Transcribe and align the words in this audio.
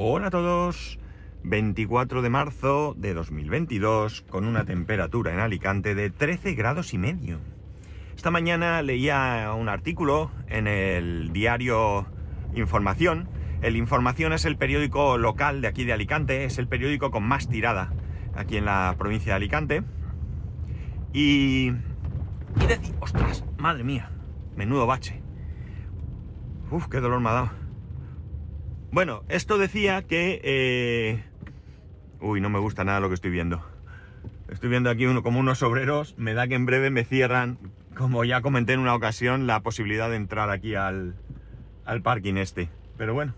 Hola 0.00 0.28
a 0.28 0.30
todos. 0.30 0.96
24 1.42 2.22
de 2.22 2.30
marzo 2.30 2.94
de 2.96 3.14
2022 3.14 4.22
con 4.30 4.44
una 4.44 4.64
temperatura 4.64 5.34
en 5.34 5.40
Alicante 5.40 5.96
de 5.96 6.08
13 6.08 6.54
grados 6.54 6.94
y 6.94 6.98
medio. 6.98 7.40
Esta 8.14 8.30
mañana 8.30 8.80
leía 8.82 9.52
un 9.58 9.68
artículo 9.68 10.30
en 10.46 10.68
el 10.68 11.32
diario 11.32 12.06
Información. 12.54 13.28
El 13.60 13.74
Información 13.74 14.32
es 14.32 14.44
el 14.44 14.56
periódico 14.56 15.18
local 15.18 15.62
de 15.62 15.66
aquí 15.66 15.84
de 15.84 15.94
Alicante, 15.94 16.44
es 16.44 16.58
el 16.58 16.68
periódico 16.68 17.10
con 17.10 17.24
más 17.24 17.48
tirada 17.48 17.92
aquí 18.36 18.56
en 18.56 18.66
la 18.66 18.94
provincia 18.98 19.32
de 19.32 19.36
Alicante. 19.36 19.82
Y... 21.12 21.72
Y 22.60 22.66
decir, 22.68 22.94
ostras, 23.00 23.44
madre 23.58 23.82
mía, 23.82 24.12
menudo 24.54 24.86
bache. 24.86 25.20
Uf, 26.70 26.86
qué 26.86 27.00
dolor 27.00 27.18
me 27.18 27.30
ha 27.30 27.32
dado. 27.32 27.57
Bueno, 28.90 29.22
esto 29.28 29.58
decía 29.58 30.02
que... 30.02 30.40
Eh... 30.42 31.24
Uy, 32.20 32.40
no 32.40 32.48
me 32.48 32.58
gusta 32.58 32.84
nada 32.84 33.00
lo 33.00 33.08
que 33.08 33.14
estoy 33.14 33.30
viendo. 33.30 33.62
Estoy 34.50 34.70
viendo 34.70 34.88
aquí 34.88 35.04
uno, 35.06 35.22
como 35.22 35.38
unos 35.40 35.62
obreros. 35.62 36.14
Me 36.16 36.32
da 36.32 36.48
que 36.48 36.54
en 36.54 36.64
breve 36.64 36.90
me 36.90 37.04
cierran, 37.04 37.58
como 37.94 38.24
ya 38.24 38.40
comenté 38.40 38.72
en 38.72 38.80
una 38.80 38.94
ocasión, 38.94 39.46
la 39.46 39.60
posibilidad 39.60 40.08
de 40.08 40.16
entrar 40.16 40.50
aquí 40.50 40.74
al, 40.74 41.16
al 41.84 42.02
parking 42.02 42.34
este. 42.36 42.70
Pero 42.96 43.12
bueno. 43.12 43.34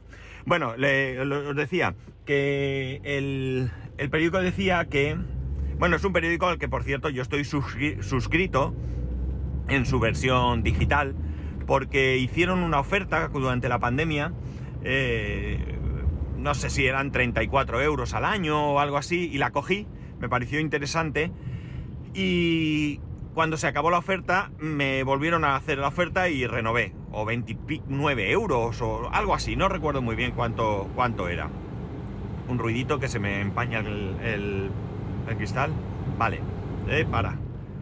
Bueno, 0.46 0.70
os 0.70 1.56
decía 1.56 1.94
que 2.24 3.00
el, 3.02 3.70
el 3.98 4.08
periódico 4.08 4.40
decía 4.40 4.84
que... 4.84 5.16
Bueno, 5.78 5.96
es 5.96 6.04
un 6.04 6.12
periódico 6.12 6.46
al 6.46 6.58
que, 6.58 6.68
por 6.68 6.84
cierto, 6.84 7.08
yo 7.08 7.22
estoy 7.22 7.44
suscrito 7.44 8.74
en 9.68 9.84
su 9.84 9.98
versión 9.98 10.62
digital 10.62 11.14
porque 11.66 12.18
hicieron 12.18 12.60
una 12.60 12.80
oferta 12.80 13.28
durante 13.28 13.68
la 13.68 13.78
pandemia 13.78 14.32
eh, 14.84 15.78
no 16.36 16.54
sé 16.54 16.70
si 16.70 16.86
eran 16.86 17.12
34 17.12 17.82
euros 17.82 18.14
al 18.14 18.24
año 18.24 18.72
o 18.72 18.80
algo 18.80 18.96
así, 18.96 19.30
y 19.32 19.38
la 19.38 19.50
cogí, 19.50 19.86
me 20.18 20.28
pareció 20.28 20.60
interesante, 20.60 21.30
y 22.14 23.00
cuando 23.34 23.56
se 23.56 23.66
acabó 23.66 23.90
la 23.90 23.98
oferta 23.98 24.50
me 24.58 25.02
volvieron 25.02 25.44
a 25.44 25.56
hacer 25.56 25.78
la 25.78 25.88
oferta 25.88 26.28
y 26.28 26.46
renové, 26.46 26.92
o 27.12 27.24
29 27.24 28.30
euros 28.30 28.80
o 28.82 29.10
algo 29.12 29.34
así, 29.34 29.56
no 29.56 29.68
recuerdo 29.68 30.02
muy 30.02 30.16
bien 30.16 30.32
cuánto, 30.32 30.88
cuánto 30.94 31.28
era. 31.28 31.48
Un 32.48 32.58
ruidito 32.58 32.98
que 32.98 33.08
se 33.08 33.20
me 33.20 33.40
empaña 33.40 33.78
el, 33.78 34.70
cristal. 35.38 35.70
Vale, 36.18 36.40
eh, 36.88 37.06
para. 37.08 37.36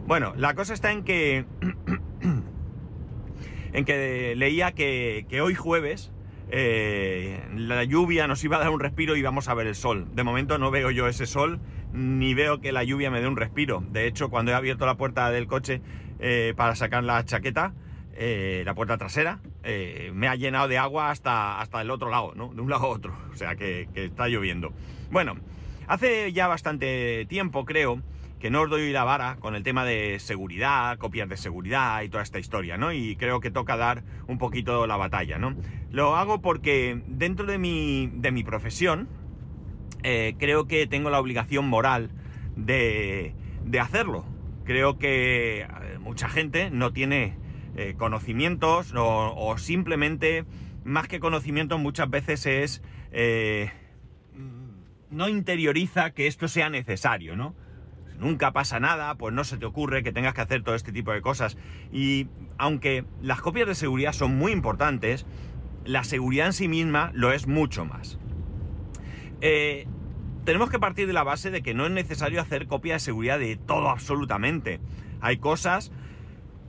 Bueno, 0.07 0.35
la 0.37 0.55
cosa 0.55 0.75
está 0.75 0.93
en 0.93 1.05
que... 1.05 1.47
en 3.73 3.85
que 3.85 4.35
leía 4.37 4.73
que, 4.73 5.27
que 5.29 5.41
hoy 5.41 5.55
jueves 5.55 6.13
eh, 6.51 7.43
la 7.57 7.85
lluvia 7.85 8.27
nos 8.27 8.43
iba 8.45 8.57
a 8.57 8.61
dar 8.61 8.71
un 8.71 8.81
respiro 8.81 9.17
y 9.17 9.23
vamos 9.23 9.49
a 9.49 9.55
ver 9.55 9.67
el 9.67 9.75
sol. 9.75 10.07
De 10.15 10.25
momento 10.25 10.59
no 10.59 10.71
veo 10.71 10.91
yo 10.91 11.09
ese 11.09 11.27
sol, 11.27 11.61
ni 11.93 12.35
veo 12.35 12.61
que 12.61 12.73
la 12.73 12.85
lluvia 12.85 13.11
me 13.11 13.21
dé 13.21 13.29
un 13.29 13.37
respiro. 13.37 13.83
De 13.91 14.07
hecho, 14.07 14.31
cuando 14.31 14.53
he 14.53 14.55
abierto 14.55 14.87
la 14.87 14.97
puerta 14.97 15.31
del 15.31 15.47
coche 15.47 15.81
eh, 16.19 16.55
para 16.57 16.75
sacar 16.75 17.05
la 17.05 17.25
chaqueta, 17.25 17.75
eh, 18.15 18.63
la 18.65 18.75
puerta 18.75 18.99
trasera, 18.99 19.41
me 20.13 20.29
ha 20.29 20.35
llenado 20.35 20.67
de 20.67 20.79
agua 20.79 21.11
hasta, 21.11 21.61
hasta 21.61 21.83
el 21.83 21.91
otro 21.91 22.09
lado, 22.09 22.33
¿no? 22.35 22.55
De 22.55 22.63
un 22.63 22.71
lado 22.71 22.87
a 22.87 22.89
otro. 22.89 23.15
O 23.31 23.37
sea 23.37 23.55
que, 23.55 23.89
que 23.93 24.07
está 24.07 24.29
lloviendo. 24.29 24.73
Bueno, 25.11 25.37
hace 25.87 26.33
ya 26.33 26.49
bastante 26.49 27.27
tiempo, 27.29 27.67
creo, 27.67 28.03
que 28.39 28.51
no 28.51 28.63
os 28.63 28.71
doy 28.71 28.93
la 28.93 29.05
vara 29.05 29.37
con 29.41 29.55
el 29.55 29.63
tema 29.63 29.85
de 29.85 30.19
seguridad, 30.21 30.97
copias 30.99 31.29
de 31.29 31.37
seguridad 31.37 32.03
y 32.03 32.09
toda 32.09 32.23
esta 32.23 32.39
historia, 32.39 32.77
¿no? 32.77 32.93
Y 32.93 33.17
creo 33.17 33.41
que 33.41 33.51
toca 33.51 33.77
dar 33.77 34.05
un 34.27 34.39
poquito 34.39 34.87
la 34.87 34.97
batalla, 34.97 35.39
¿no? 35.39 35.57
Lo 35.91 36.17
hago 36.17 36.41
porque 36.41 37.03
dentro 37.07 37.47
de 37.47 37.59
mi, 37.59 38.11
de 38.15 38.31
mi 38.31 38.45
profesión 38.45 39.09
eh, 40.05 40.37
creo 40.39 40.67
que 40.67 40.87
tengo 40.87 41.11
la 41.11 41.19
obligación 41.19 41.69
moral 41.69 42.11
de, 42.57 43.35
de 43.65 43.81
hacerlo. 43.81 44.25
Creo 44.65 44.99
que 44.99 45.63
eh, 45.63 45.67
mucha 45.99 46.29
gente 46.29 46.71
no 46.71 46.93
tiene 46.93 47.37
eh, 47.77 47.95
conocimientos 47.99 48.93
o, 48.95 49.59
simplemente, 49.59 50.45
más 50.85 51.09
que 51.09 51.19
conocimientos, 51.19 51.81
muchas 51.81 52.09
veces 52.09 52.47
es... 52.47 52.83
no 55.11 55.29
interioriza 55.29 56.11
que 56.11 56.29
esto 56.29 56.47
sea 56.47 56.71
necesario, 56.71 57.35
¿no? 57.35 57.55
Nunca 58.19 58.53
pasa 58.53 58.81
nada, 58.81 59.15
pues 59.17 59.35
no 59.35 59.45
se 59.45 59.57
te 59.57 59.67
ocurre 59.67 60.03
que 60.03 60.13
tengas 60.13 60.35
que 60.35 60.41
hacer 60.41 60.63
todo 60.63 60.75
este 60.75 60.93
tipo 60.93 61.13
de 61.13 61.23
cosas. 61.23 61.57
Y 61.93 62.29
aunque 62.59 63.05
las 63.23 63.41
copias 63.41 63.67
de 63.67 63.75
seguridad 63.75 64.13
son 64.13 64.37
muy 64.37 64.53
importantes, 64.53 65.27
la 65.85 66.05
seguridad 66.05 66.47
en 66.47 66.53
sí 66.53 66.69
misma 66.69 67.11
lo 67.15 67.33
es 67.33 67.47
mucho 67.47 67.85
más. 67.85 68.19
Eh, 69.41 69.87
tenemos 70.45 70.71
que 70.71 70.79
partir 70.79 71.07
de 71.07 71.13
la 71.13 71.23
base 71.23 71.51
de 71.51 71.63
que 71.63 71.75
no 71.75 71.87
es 71.87 71.93
necesario 71.93 72.41
hacer 72.41 72.67
copia 72.67 72.95
de 72.95 73.01
seguridad 73.01 73.39
de 73.39 73.57
todo 73.57 73.89
absolutamente. 73.89 74.81
Hay 75.21 75.39
cosas 75.39 75.93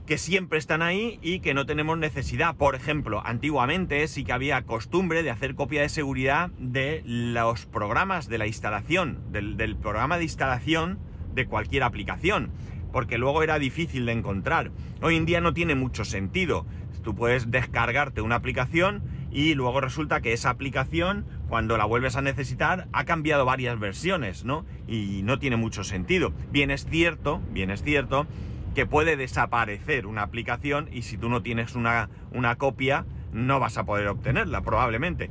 que 0.06 0.18
siempre 0.18 0.58
están 0.58 0.82
ahí 0.82 1.18
y 1.22 1.40
que 1.40 1.54
no 1.54 1.66
tenemos 1.66 1.96
necesidad. 1.96 2.56
Por 2.56 2.74
ejemplo, 2.74 3.22
antiguamente 3.24 4.06
sí 4.08 4.24
que 4.24 4.32
había 4.32 4.62
costumbre 4.62 5.22
de 5.22 5.30
hacer 5.30 5.54
copia 5.54 5.82
de 5.82 5.88
seguridad 5.88 6.50
de 6.58 7.02
los 7.04 7.66
programas 7.66 8.28
de 8.28 8.38
la 8.38 8.46
instalación, 8.46 9.20
del 9.30 9.76
programa 9.76 10.18
de 10.18 10.24
instalación 10.24 10.98
cualquier 11.46 11.82
aplicación, 11.82 12.50
porque 12.92 13.18
luego 13.18 13.42
era 13.42 13.58
difícil 13.58 14.06
de 14.06 14.12
encontrar. 14.12 14.70
Hoy 15.02 15.16
en 15.16 15.26
día 15.26 15.40
no 15.40 15.54
tiene 15.54 15.74
mucho 15.74 16.04
sentido. 16.04 16.66
Tú 17.02 17.14
puedes 17.14 17.50
descargarte 17.50 18.20
una 18.20 18.36
aplicación 18.36 19.02
y 19.30 19.54
luego 19.54 19.80
resulta 19.80 20.20
que 20.20 20.32
esa 20.32 20.50
aplicación, 20.50 21.24
cuando 21.48 21.76
la 21.76 21.84
vuelves 21.84 22.16
a 22.16 22.22
necesitar, 22.22 22.88
ha 22.92 23.04
cambiado 23.04 23.44
varias 23.44 23.78
versiones, 23.78 24.44
¿no? 24.44 24.66
Y 24.86 25.22
no 25.22 25.38
tiene 25.38 25.56
mucho 25.56 25.84
sentido. 25.84 26.32
Bien 26.50 26.70
es 26.70 26.84
cierto, 26.84 27.40
bien 27.52 27.70
es 27.70 27.82
cierto, 27.82 28.26
que 28.74 28.86
puede 28.86 29.16
desaparecer 29.16 30.06
una 30.06 30.22
aplicación 30.22 30.88
y 30.92 31.02
si 31.02 31.16
tú 31.16 31.28
no 31.28 31.42
tienes 31.42 31.74
una, 31.74 32.10
una 32.32 32.56
copia, 32.56 33.06
no 33.32 33.60
vas 33.60 33.78
a 33.78 33.84
poder 33.84 34.08
obtenerla, 34.08 34.62
probablemente. 34.62 35.30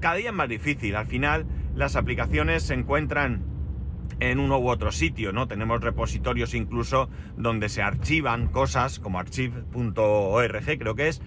Cada 0.00 0.14
día 0.14 0.30
es 0.30 0.34
más 0.34 0.48
difícil. 0.48 0.96
Al 0.96 1.06
final, 1.06 1.46
las 1.74 1.96
aplicaciones 1.96 2.62
se 2.62 2.74
encuentran 2.74 3.42
en 4.20 4.38
uno 4.38 4.58
u 4.58 4.68
otro 4.68 4.92
sitio, 4.92 5.32
¿no? 5.32 5.48
Tenemos 5.48 5.80
repositorios 5.80 6.54
incluso 6.54 7.08
donde 7.36 7.68
se 7.68 7.82
archivan 7.82 8.48
cosas, 8.48 8.98
como 8.98 9.18
archive.org 9.18 10.78
creo 10.78 10.94
que 10.94 11.08
es, 11.08 11.20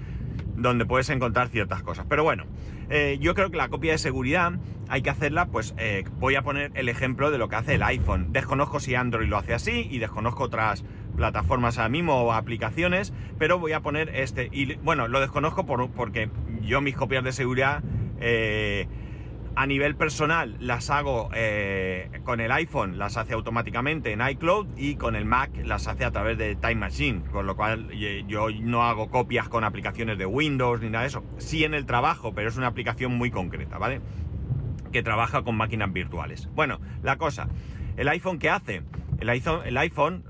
donde 0.55 0.85
puedes 0.85 1.09
encontrar 1.09 1.49
ciertas 1.49 1.83
cosas. 1.83 2.05
Pero 2.07 2.23
bueno, 2.23 2.45
eh, 2.89 3.17
yo 3.19 3.33
creo 3.33 3.49
que 3.49 3.57
la 3.57 3.69
copia 3.69 3.93
de 3.93 3.97
seguridad 3.97 4.53
hay 4.89 5.01
que 5.01 5.09
hacerla, 5.09 5.47
pues 5.47 5.73
eh, 5.77 6.03
voy 6.19 6.35
a 6.35 6.43
poner 6.43 6.71
el 6.75 6.89
ejemplo 6.89 7.31
de 7.31 7.37
lo 7.37 7.49
que 7.49 7.55
hace 7.55 7.75
el 7.75 7.83
iPhone. 7.83 8.31
Desconozco 8.31 8.79
si 8.79 8.95
Android 8.95 9.27
lo 9.27 9.37
hace 9.37 9.53
así 9.53 9.87
y 9.89 9.99
desconozco 9.99 10.43
otras 10.43 10.83
plataformas 11.15 11.77
a 11.79 11.89
mismo 11.89 12.21
o 12.21 12.33
aplicaciones, 12.33 13.13
pero 13.39 13.59
voy 13.59 13.73
a 13.73 13.81
poner 13.81 14.09
este. 14.15 14.49
Y 14.51 14.75
bueno, 14.75 15.07
lo 15.07 15.19
desconozco 15.19 15.65
por, 15.65 15.89
porque 15.91 16.29
yo 16.61 16.81
mis 16.81 16.95
copias 16.95 17.23
de 17.23 17.31
seguridad... 17.31 17.83
Eh, 18.19 18.87
a 19.55 19.67
nivel 19.67 19.95
personal 19.95 20.55
las 20.59 20.89
hago 20.89 21.29
eh, 21.33 22.09
con 22.23 22.39
el 22.39 22.51
iPhone, 22.51 22.97
las 22.97 23.17
hace 23.17 23.33
automáticamente 23.33 24.11
en 24.11 24.27
iCloud 24.27 24.67
y 24.77 24.95
con 24.95 25.15
el 25.15 25.25
Mac 25.25 25.51
las 25.63 25.87
hace 25.87 26.05
a 26.05 26.11
través 26.11 26.37
de 26.37 26.55
Time 26.55 26.75
Machine, 26.75 27.21
con 27.31 27.45
lo 27.45 27.55
cual 27.55 27.89
eh, 27.91 28.23
yo 28.27 28.49
no 28.49 28.83
hago 28.83 29.09
copias 29.09 29.49
con 29.49 29.63
aplicaciones 29.63 30.17
de 30.17 30.25
Windows 30.25 30.81
ni 30.81 30.89
nada 30.89 31.03
de 31.03 31.09
eso. 31.09 31.23
Sí 31.37 31.63
en 31.63 31.73
el 31.73 31.85
trabajo, 31.85 32.33
pero 32.33 32.49
es 32.49 32.57
una 32.57 32.67
aplicación 32.67 33.15
muy 33.15 33.29
concreta, 33.29 33.77
¿vale? 33.77 34.01
Que 34.91 35.03
trabaja 35.03 35.43
con 35.43 35.55
máquinas 35.55 35.91
virtuales. 35.93 36.49
Bueno, 36.53 36.79
la 37.03 37.17
cosa, 37.17 37.47
el 37.95 38.07
iPhone 38.07 38.39
¿qué 38.39 38.49
hace? 38.49 38.83
El 39.19 39.29
iPhone, 39.29 39.61
el 39.65 39.77
iPhone 39.77 40.23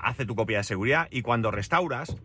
hace 0.00 0.26
tu 0.26 0.34
copia 0.34 0.58
de 0.58 0.64
seguridad 0.64 1.08
y 1.10 1.22
cuando 1.22 1.50
restauras 1.50 2.16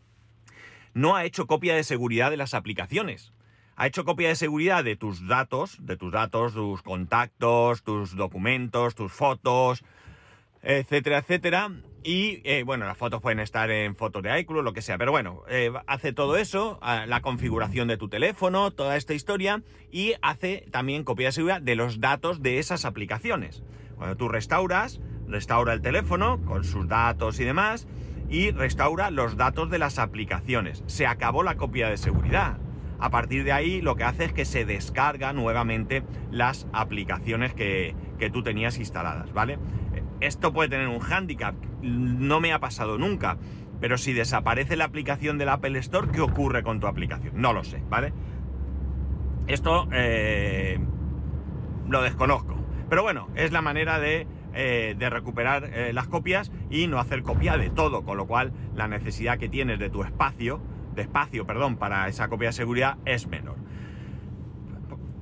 no 0.94 1.16
ha 1.16 1.24
hecho 1.24 1.46
copia 1.46 1.74
de 1.74 1.84
seguridad 1.84 2.30
de 2.30 2.36
las 2.36 2.54
aplicaciones 2.54 3.32
ha 3.76 3.86
hecho 3.86 4.04
copia 4.04 4.28
de 4.28 4.36
seguridad 4.36 4.84
de 4.84 4.96
tus 4.96 5.26
datos, 5.26 5.76
de 5.80 5.96
tus 5.96 6.12
datos, 6.12 6.54
tus 6.54 6.82
contactos, 6.82 7.82
tus 7.82 8.16
documentos, 8.16 8.94
tus 8.94 9.12
fotos, 9.12 9.84
etcétera, 10.62 11.18
etcétera. 11.18 11.70
Y 12.04 12.40
eh, 12.44 12.64
bueno, 12.64 12.86
las 12.86 12.98
fotos 12.98 13.22
pueden 13.22 13.38
estar 13.38 13.70
en 13.70 13.94
fotos 13.94 14.22
de 14.22 14.40
iCloud, 14.40 14.64
lo 14.64 14.72
que 14.72 14.82
sea, 14.82 14.98
pero 14.98 15.12
bueno, 15.12 15.42
eh, 15.48 15.72
hace 15.86 16.12
todo 16.12 16.36
eso, 16.36 16.80
la 16.82 17.20
configuración 17.20 17.86
de 17.88 17.96
tu 17.96 18.08
teléfono, 18.08 18.72
toda 18.72 18.96
esta 18.96 19.14
historia, 19.14 19.62
y 19.92 20.14
hace 20.20 20.66
también 20.72 21.04
copia 21.04 21.28
de 21.28 21.32
seguridad 21.32 21.62
de 21.62 21.76
los 21.76 22.00
datos 22.00 22.42
de 22.42 22.58
esas 22.58 22.84
aplicaciones. 22.84 23.62
Cuando 23.96 24.16
tú 24.16 24.28
restauras, 24.28 25.00
restaura 25.28 25.72
el 25.74 25.80
teléfono 25.80 26.44
con 26.44 26.64
sus 26.64 26.88
datos 26.88 27.38
y 27.38 27.44
demás, 27.44 27.86
y 28.28 28.50
restaura 28.50 29.10
los 29.10 29.36
datos 29.36 29.70
de 29.70 29.78
las 29.78 29.98
aplicaciones. 29.98 30.82
Se 30.86 31.06
acabó 31.06 31.44
la 31.44 31.56
copia 31.56 31.88
de 31.88 31.98
seguridad. 31.98 32.58
A 33.02 33.10
partir 33.10 33.42
de 33.42 33.50
ahí 33.50 33.80
lo 33.80 33.96
que 33.96 34.04
hace 34.04 34.26
es 34.26 34.32
que 34.32 34.44
se 34.44 34.64
descarga 34.64 35.32
nuevamente 35.32 36.04
las 36.30 36.68
aplicaciones 36.72 37.52
que, 37.52 37.96
tú 38.32 38.44
tenías 38.44 38.78
instaladas, 38.78 39.32
¿vale? 39.32 39.58
Esto 40.20 40.52
puede 40.52 40.68
tener 40.68 40.86
un 40.86 41.00
hándicap, 41.00 41.56
no 41.82 42.38
me 42.38 42.52
ha 42.52 42.60
pasado 42.60 42.98
nunca, 42.98 43.38
pero 43.80 43.98
si 43.98 44.12
desaparece 44.12 44.76
la 44.76 44.84
aplicación 44.84 45.36
del 45.36 45.48
Apple 45.48 45.76
Store, 45.80 46.12
¿qué 46.12 46.20
ocurre 46.20 46.62
con 46.62 46.78
tu 46.78 46.86
aplicación? 46.86 47.32
No 47.34 47.52
lo 47.52 47.64
sé, 47.64 47.82
¿vale? 47.90 48.12
Esto 49.48 49.88
eh, 49.90 50.78
lo 51.88 52.02
desconozco. 52.02 52.54
Pero 52.88 53.02
bueno, 53.02 53.30
es 53.34 53.50
la 53.50 53.62
manera 53.62 53.98
de, 53.98 54.28
eh, 54.54 54.94
de 54.96 55.10
recuperar 55.10 55.64
eh, 55.64 55.92
las 55.92 56.06
copias 56.06 56.52
y 56.70 56.86
no 56.86 57.00
hacer 57.00 57.24
copia 57.24 57.56
de 57.56 57.68
todo, 57.68 58.04
con 58.04 58.16
lo 58.16 58.28
cual 58.28 58.52
la 58.76 58.86
necesidad 58.86 59.38
que 59.38 59.48
tienes 59.48 59.80
de 59.80 59.90
tu 59.90 60.04
espacio, 60.04 60.60
de 60.94 61.02
espacio, 61.02 61.46
perdón, 61.46 61.76
para 61.76 62.08
esa 62.08 62.28
copia 62.28 62.48
de 62.48 62.52
seguridad 62.52 62.98
es 63.04 63.26
menor. 63.26 63.56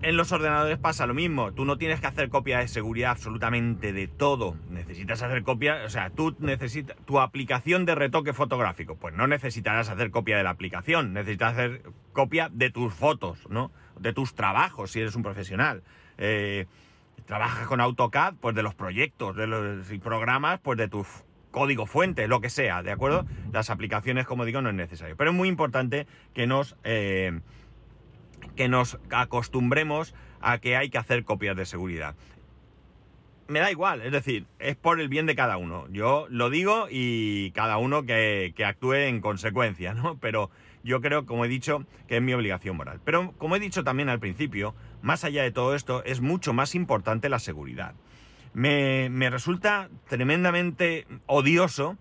En 0.02 0.17
los 0.17 0.32
ordenadores 0.32 0.78
pasa 0.78 1.06
lo 1.06 1.12
mismo, 1.12 1.52
tú 1.52 1.67
no 1.67 1.76
tienes 1.76 2.00
que 2.00 2.06
hacer 2.06 2.31
copia 2.31 2.61
de 2.61 2.69
seguridad 2.69 3.11
absolutamente 3.11 3.93
de 3.93 4.08
todo, 4.08 4.56
necesitas 4.70 5.20
hacer 5.20 5.43
copia, 5.43 5.82
o 5.84 5.90
sea, 5.90 6.08
tú 6.08 6.34
necesitas 6.38 6.96
tu 7.05 7.20
aplicación 7.20 7.84
de 7.84 7.94
retoque 7.94 8.32
fotográfico, 8.32 8.96
pues 8.96 9.14
no 9.14 9.26
necesitarás 9.26 9.90
hacer 9.90 10.11
copia 10.11 10.38
de 10.38 10.43
la 10.43 10.50
aplicación, 10.50 11.12
necesitas 11.12 11.52
hacer 11.52 11.82
copia 12.14 12.49
de 12.50 12.70
tus 12.70 12.94
fotos, 12.94 13.46
¿no? 13.50 13.73
De 13.99 14.14
tus 14.14 14.34
trabajos, 14.34 14.90
si 14.90 15.00
eres 15.00 15.16
un 15.16 15.23
profesional. 15.23 15.82
Eh, 16.16 16.66
trabajas 17.26 17.66
con 17.66 17.82
AutoCAD, 17.82 18.37
pues 18.40 18.55
de 18.55 18.62
los 18.62 18.75
proyectos, 18.75 19.37
de 19.37 19.46
los 19.46 19.87
programas, 20.02 20.61
pues 20.61 20.78
de 20.78 20.88
tu 20.88 21.05
código 21.50 21.87
fuente, 21.87 22.29
lo 22.29 22.41
que 22.41 22.50
sea, 22.50 22.82
¿de 22.82 22.93
acuerdo? 22.93 23.26
Las 23.52 23.70
aplicaciones, 23.70 24.26
como 24.26 24.44
digo, 24.44 24.62
no 24.62 24.69
es 24.69 24.75
necesario. 24.75 25.17
Pero 25.17 25.31
es 25.31 25.37
muy 25.37 25.49
importante 25.49 26.06
que 26.35 26.47
nos... 26.47 26.76
Eh, 26.85 27.41
que 28.56 28.69
nos 28.69 28.99
acostumbremos 29.11 30.14
a 30.41 30.58
que 30.58 30.76
hay 30.76 30.91
que 30.91 30.99
hacer 30.99 31.25
copias 31.25 31.56
de 31.56 31.67
seguridad. 31.67 32.14
Me 33.49 33.58
da 33.58 33.70
igual, 33.70 34.00
es 34.02 34.12
decir, 34.12 34.47
es 34.58 34.76
por 34.76 35.00
el 35.00 35.08
bien 35.08 35.26
de 35.26 35.35
cada 35.35 35.56
uno. 35.56 35.87
Yo 35.91 36.26
lo 36.31 36.50
digo 36.50 36.87
y 36.88 37.50
cada 37.50 37.79
uno 37.79 38.05
que, 38.05 38.55
actúe 38.64 38.94
en 38.94 39.20
consecuencia, 39.20 39.93
¿no? 39.93 40.19
Pero 40.20 40.50
yo 40.85 41.00
creo, 41.00 41.26
como 41.26 41.44
he 41.44 41.49
dicho, 41.49 41.85
que 42.06 42.17
es 42.17 42.23
mi 42.23 42.32
obligación 42.32 42.76
moral. 42.76 43.00
Pero 43.05 43.32
como 43.38 43.56
he 43.56 43.61
dicho 43.61 43.82
también 43.82 44.08
al 44.08 44.20
principio, 44.20 44.75
más 45.02 45.25
allá 45.25 45.43
de 45.43 45.50
todo 45.50 45.75
esto, 45.75 46.05
es 46.05 46.20
mucho 46.20 46.52
más 46.52 46.75
importante 46.75 47.29
la 47.29 47.41
seguridad. 47.41 47.94
Me, 48.52 49.31
resulta 49.31 49.88
tremendamente 50.08 51.06
odioso 51.26 51.97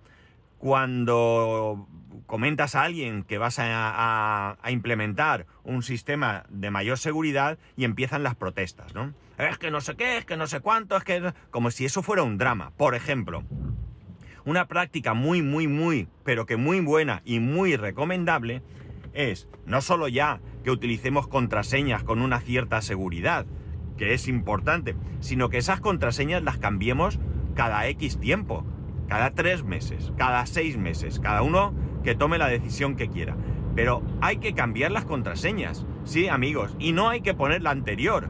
cuando 0.58 1.88
comentas 2.26 2.76
a 2.76 2.84
alguien 2.84 3.24
que 3.24 3.38
vas 3.38 3.58
a, 3.60 4.58
implementar 4.70 5.46
un 5.64 5.84
sistema 5.84 6.44
de 6.50 6.72
mayor 6.72 6.98
seguridad 6.98 7.58
y 7.76 7.86
empiezan 7.86 8.24
las 8.24 8.36
protestas, 8.36 8.94
¿no? 8.94 9.14
Es 9.38 9.58
que 9.58 9.72
no 9.72 9.80
sé 9.80 9.96
qué, 9.96 10.18
es 10.18 10.26
que 10.26 10.38
no 10.38 10.48
sé 10.48 10.60
cuánto, 10.60 10.98
es 10.98 11.04
que... 11.04 11.34
como 11.50 11.72
si 11.72 11.86
eso 11.86 12.04
fuera 12.04 12.24
un 12.24 12.38
drama. 12.38 12.72
Por 12.76 12.94
ejemplo, 12.94 13.44
una 14.44 14.68
práctica 14.68 15.14
muy, 15.14 15.42
muy, 15.42 15.68
muy, 15.68 16.08
pero 16.24 16.46
que 16.46 16.58
muy 16.58 16.82
buena 16.82 17.22
y 17.24 17.40
muy 17.40 17.76
recomendable 17.78 18.62
es 19.14 19.48
no 19.66 19.82
solo 19.82 20.08
ya 20.08 20.40
que 20.64 20.72
utilicemos 20.72 21.28
contraseñas 21.28 22.04
con 22.04 22.22
una 22.22 22.40
cierta 22.42 22.82
seguridad, 22.82 23.46
que 24.00 24.14
es 24.14 24.30
importante, 24.30 24.96
sino 25.20 25.50
que 25.50 25.58
esas 25.58 25.82
contraseñas 25.82 26.42
las 26.42 26.58
cambiemos 26.58 27.20
cada 27.54 27.86
X 27.90 28.18
tiempo, 28.18 28.64
cada 29.10 29.32
tres 29.32 29.66
meses, 29.66 30.14
cada 30.16 30.46
seis 30.46 30.78
meses, 30.78 31.20
cada 31.20 31.42
uno 31.42 31.74
que 32.02 32.16
tome 32.16 32.38
la 32.38 32.48
decisión 32.48 32.96
que 32.96 33.10
quiera. 33.10 33.36
Pero 33.76 34.02
hay 34.22 34.38
que 34.38 34.54
cambiar 34.54 34.92
las 34.92 35.04
contraseñas, 35.04 35.86
sí, 36.06 36.30
amigos, 36.30 36.76
y 36.80 36.94
no 36.94 37.10
hay 37.10 37.20
que 37.20 37.34
poner 37.34 37.62
la 37.62 37.72
anterior. 37.72 38.30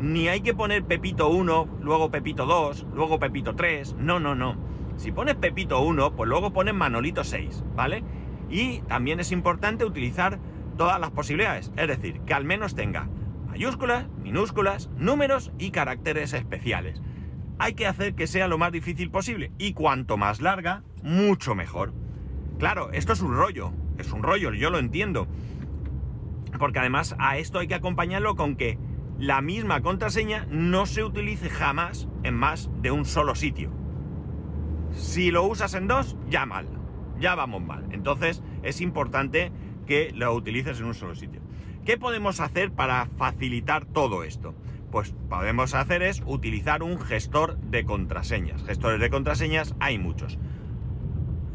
Ni 0.00 0.28
hay 0.28 0.40
que 0.40 0.54
poner 0.54 0.84
Pepito 0.84 1.28
1, 1.28 1.68
luego 1.82 2.10
Pepito 2.10 2.46
2, 2.46 2.86
luego 2.94 3.18
Pepito 3.18 3.54
3. 3.54 3.96
No, 3.98 4.18
no, 4.18 4.34
no. 4.34 4.56
Si 4.96 5.12
pones 5.12 5.34
Pepito 5.34 5.82
1, 5.82 6.16
pues 6.16 6.26
luego 6.26 6.54
pones 6.54 6.74
Manolito 6.74 7.22
6, 7.22 7.64
¿vale? 7.74 8.02
Y 8.48 8.80
también 8.88 9.20
es 9.20 9.30
importante 9.30 9.84
utilizar 9.84 10.38
todas 10.78 10.98
las 10.98 11.10
posibilidades. 11.10 11.70
Es 11.76 11.86
decir, 11.86 12.20
que 12.20 12.32
al 12.32 12.44
menos 12.44 12.74
tenga 12.74 13.08
mayúsculas, 13.56 14.06
minúsculas, 14.22 14.90
números 14.98 15.50
y 15.58 15.70
caracteres 15.70 16.34
especiales. 16.34 17.00
Hay 17.58 17.72
que 17.72 17.86
hacer 17.86 18.14
que 18.14 18.26
sea 18.26 18.48
lo 18.48 18.58
más 18.58 18.70
difícil 18.70 19.10
posible. 19.10 19.50
Y 19.56 19.72
cuanto 19.72 20.18
más 20.18 20.42
larga, 20.42 20.82
mucho 21.02 21.54
mejor. 21.54 21.94
Claro, 22.58 22.90
esto 22.92 23.14
es 23.14 23.22
un 23.22 23.34
rollo, 23.34 23.72
es 23.96 24.12
un 24.12 24.22
rollo, 24.22 24.52
yo 24.52 24.68
lo 24.68 24.78
entiendo. 24.78 25.26
Porque 26.58 26.80
además 26.80 27.16
a 27.18 27.38
esto 27.38 27.58
hay 27.58 27.66
que 27.66 27.74
acompañarlo 27.74 28.36
con 28.36 28.56
que 28.56 28.78
la 29.18 29.40
misma 29.40 29.80
contraseña 29.80 30.46
no 30.50 30.84
se 30.84 31.02
utilice 31.02 31.48
jamás 31.48 32.08
en 32.24 32.34
más 32.34 32.68
de 32.82 32.90
un 32.90 33.06
solo 33.06 33.34
sitio. 33.34 33.70
Si 34.92 35.30
lo 35.30 35.44
usas 35.44 35.72
en 35.72 35.88
dos, 35.88 36.14
ya 36.28 36.44
mal, 36.44 36.68
ya 37.18 37.34
vamos 37.34 37.62
mal. 37.62 37.86
Entonces 37.90 38.42
es 38.62 38.82
importante 38.82 39.50
que 39.86 40.12
lo 40.14 40.34
utilices 40.34 40.78
en 40.78 40.84
un 40.84 40.94
solo 40.94 41.14
sitio. 41.14 41.45
¿Qué 41.86 41.96
podemos 41.96 42.40
hacer 42.40 42.72
para 42.72 43.06
facilitar 43.16 43.84
todo 43.86 44.24
esto? 44.24 44.56
Pues 44.90 45.14
podemos 45.28 45.72
hacer 45.72 46.02
es 46.02 46.20
utilizar 46.26 46.82
un 46.82 46.98
gestor 47.00 47.58
de 47.58 47.84
contraseñas. 47.84 48.64
Gestores 48.64 48.98
de 48.98 49.08
contraseñas 49.08 49.76
hay 49.78 49.96
muchos. 49.96 50.36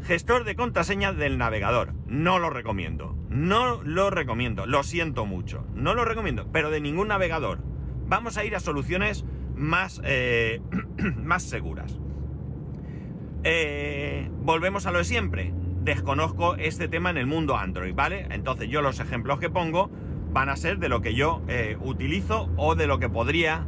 Gestor 0.04 0.44
de 0.44 0.56
contraseñas 0.56 1.18
del 1.18 1.36
navegador. 1.36 1.92
No 2.06 2.38
lo 2.38 2.48
recomiendo. 2.48 3.14
No 3.28 3.82
lo 3.82 4.08
recomiendo. 4.08 4.64
Lo 4.64 4.82
siento 4.84 5.26
mucho. 5.26 5.66
No 5.74 5.92
lo 5.92 6.06
recomiendo. 6.06 6.50
Pero 6.50 6.70
de 6.70 6.80
ningún 6.80 7.08
navegador. 7.08 7.58
Vamos 8.06 8.38
a 8.38 8.44
ir 8.46 8.56
a 8.56 8.60
soluciones 8.60 9.26
más, 9.54 10.00
eh, 10.02 10.62
más 11.22 11.42
seguras. 11.42 11.98
Eh, 13.44 14.30
volvemos 14.40 14.86
a 14.86 14.92
lo 14.92 14.98
de 14.98 15.04
siempre. 15.04 15.52
Desconozco 15.82 16.54
este 16.54 16.88
tema 16.88 17.10
en 17.10 17.18
el 17.18 17.26
mundo 17.26 17.58
Android, 17.58 17.94
¿vale? 17.94 18.28
Entonces 18.30 18.70
yo 18.70 18.80
los 18.80 18.98
ejemplos 18.98 19.38
que 19.38 19.50
pongo 19.50 19.90
van 20.32 20.48
a 20.48 20.56
ser 20.56 20.78
de 20.78 20.88
lo 20.88 21.00
que 21.02 21.14
yo 21.14 21.42
eh, 21.48 21.76
utilizo 21.80 22.48
o 22.56 22.74
de 22.74 22.86
lo 22.86 22.98
que 22.98 23.08
podría 23.08 23.66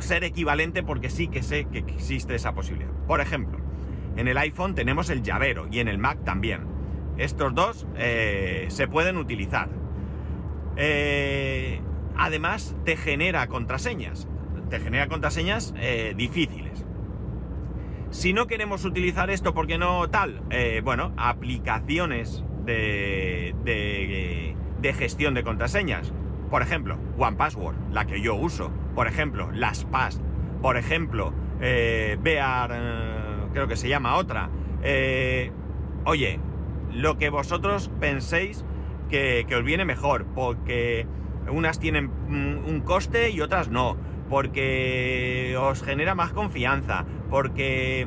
ser 0.00 0.24
equivalente 0.24 0.82
porque 0.82 1.10
sí 1.10 1.28
que 1.28 1.42
sé 1.42 1.66
que 1.66 1.80
existe 1.80 2.34
esa 2.34 2.54
posibilidad. 2.54 2.90
Por 3.06 3.20
ejemplo, 3.20 3.58
en 4.16 4.26
el 4.26 4.38
iPhone 4.38 4.74
tenemos 4.74 5.10
el 5.10 5.22
llavero 5.22 5.68
y 5.70 5.80
en 5.80 5.88
el 5.88 5.98
Mac 5.98 6.24
también. 6.24 6.62
Estos 7.18 7.54
dos 7.54 7.86
eh, 7.94 8.66
se 8.68 8.88
pueden 8.88 9.18
utilizar. 9.18 9.68
Eh, 10.76 11.82
además, 12.16 12.74
te 12.86 12.96
genera 12.96 13.46
contraseñas. 13.48 14.26
Te 14.70 14.80
genera 14.80 15.08
contraseñas 15.08 15.74
difíciles. 16.16 16.86
Si 18.08 18.32
no 18.32 18.46
queremos 18.46 18.86
utilizar 18.86 19.28
esto, 19.28 19.52
¿por 19.52 19.66
qué 19.66 19.76
no 19.76 20.08
tal? 20.08 20.40
bueno, 20.84 21.12
aplicaciones 21.18 22.42
de, 22.64 23.54
de, 23.62 24.56
gestión 24.92 25.34
de 25.34 25.42
contraseñas. 25.42 26.12
Por 26.50 26.62
ejemplo, 26.62 26.98
OnePassword, 27.18 27.76
la 27.92 28.06
que 28.06 28.20
yo 28.20 28.34
uso. 28.34 28.70
Por 28.94 29.06
ejemplo, 29.06 29.50
LastPass. 29.52 30.20
Por 30.62 30.76
ejemplo, 30.76 31.32
Bear 31.58 32.72
creo 33.56 33.68
que 33.68 33.76
se 33.76 33.88
llama 33.88 34.16
otra. 34.16 34.50
Eh, 34.82 35.50
oye, 36.04 36.38
lo 36.92 37.16
que 37.16 37.30
vosotros 37.30 37.90
penséis 38.00 38.66
que, 39.08 39.46
os 39.50 39.64
viene 39.64 39.86
mejor, 39.86 40.26
porque 40.34 41.06
unas 41.48 41.78
tienen 41.78 42.10
un 42.28 42.82
coste 42.84 43.30
y 43.30 43.40
otras 43.40 43.70
no, 43.70 43.96
porque 44.28 45.56
os 45.58 45.82
genera 45.82 46.14
más 46.14 46.34
confianza, 46.34 47.06
porque 47.30 48.06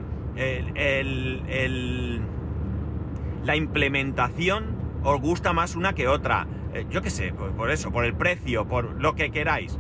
la 3.44 3.56
implementación 3.56 4.66
os 5.04 5.20
gusta 5.20 5.52
más 5.52 5.76
una 5.76 5.94
que 5.94 6.08
otra. 6.08 6.46
Eh, 6.74 6.86
yo 6.90 7.02
qué 7.02 7.10
sé, 7.10 7.34
por, 7.34 7.72
eso, 7.72 7.92
por 7.92 8.06
el 8.06 8.14
precio, 8.14 8.68
por 8.68 9.02
lo 9.02 9.16
que 9.16 9.32
queráis. 9.32 9.78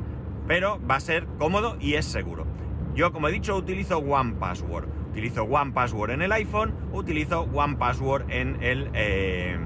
Pero 0.48 0.79
va 0.86 0.96
a 0.96 1.00
ser 1.00 1.25
cómodo 1.38 1.77
y 1.79 1.93
es 1.93 2.05
seguro. 2.05 2.46
Yo, 2.96 3.12
como 3.12 3.27
he 3.27 3.31
dicho, 3.31 3.55
utilizo 3.55 4.00
One 4.00 4.34
Password 4.39 5.00
utilizo 5.10 5.43
One 5.43 5.72
Password 5.72 6.12
en 6.12 6.22
el 6.22 6.31
iPhone, 6.31 6.74
utilizo 6.93 7.41
One 7.41 7.75
Password 7.77 8.25
en 8.29 8.62
el, 8.62 8.89
eh, 8.93 9.58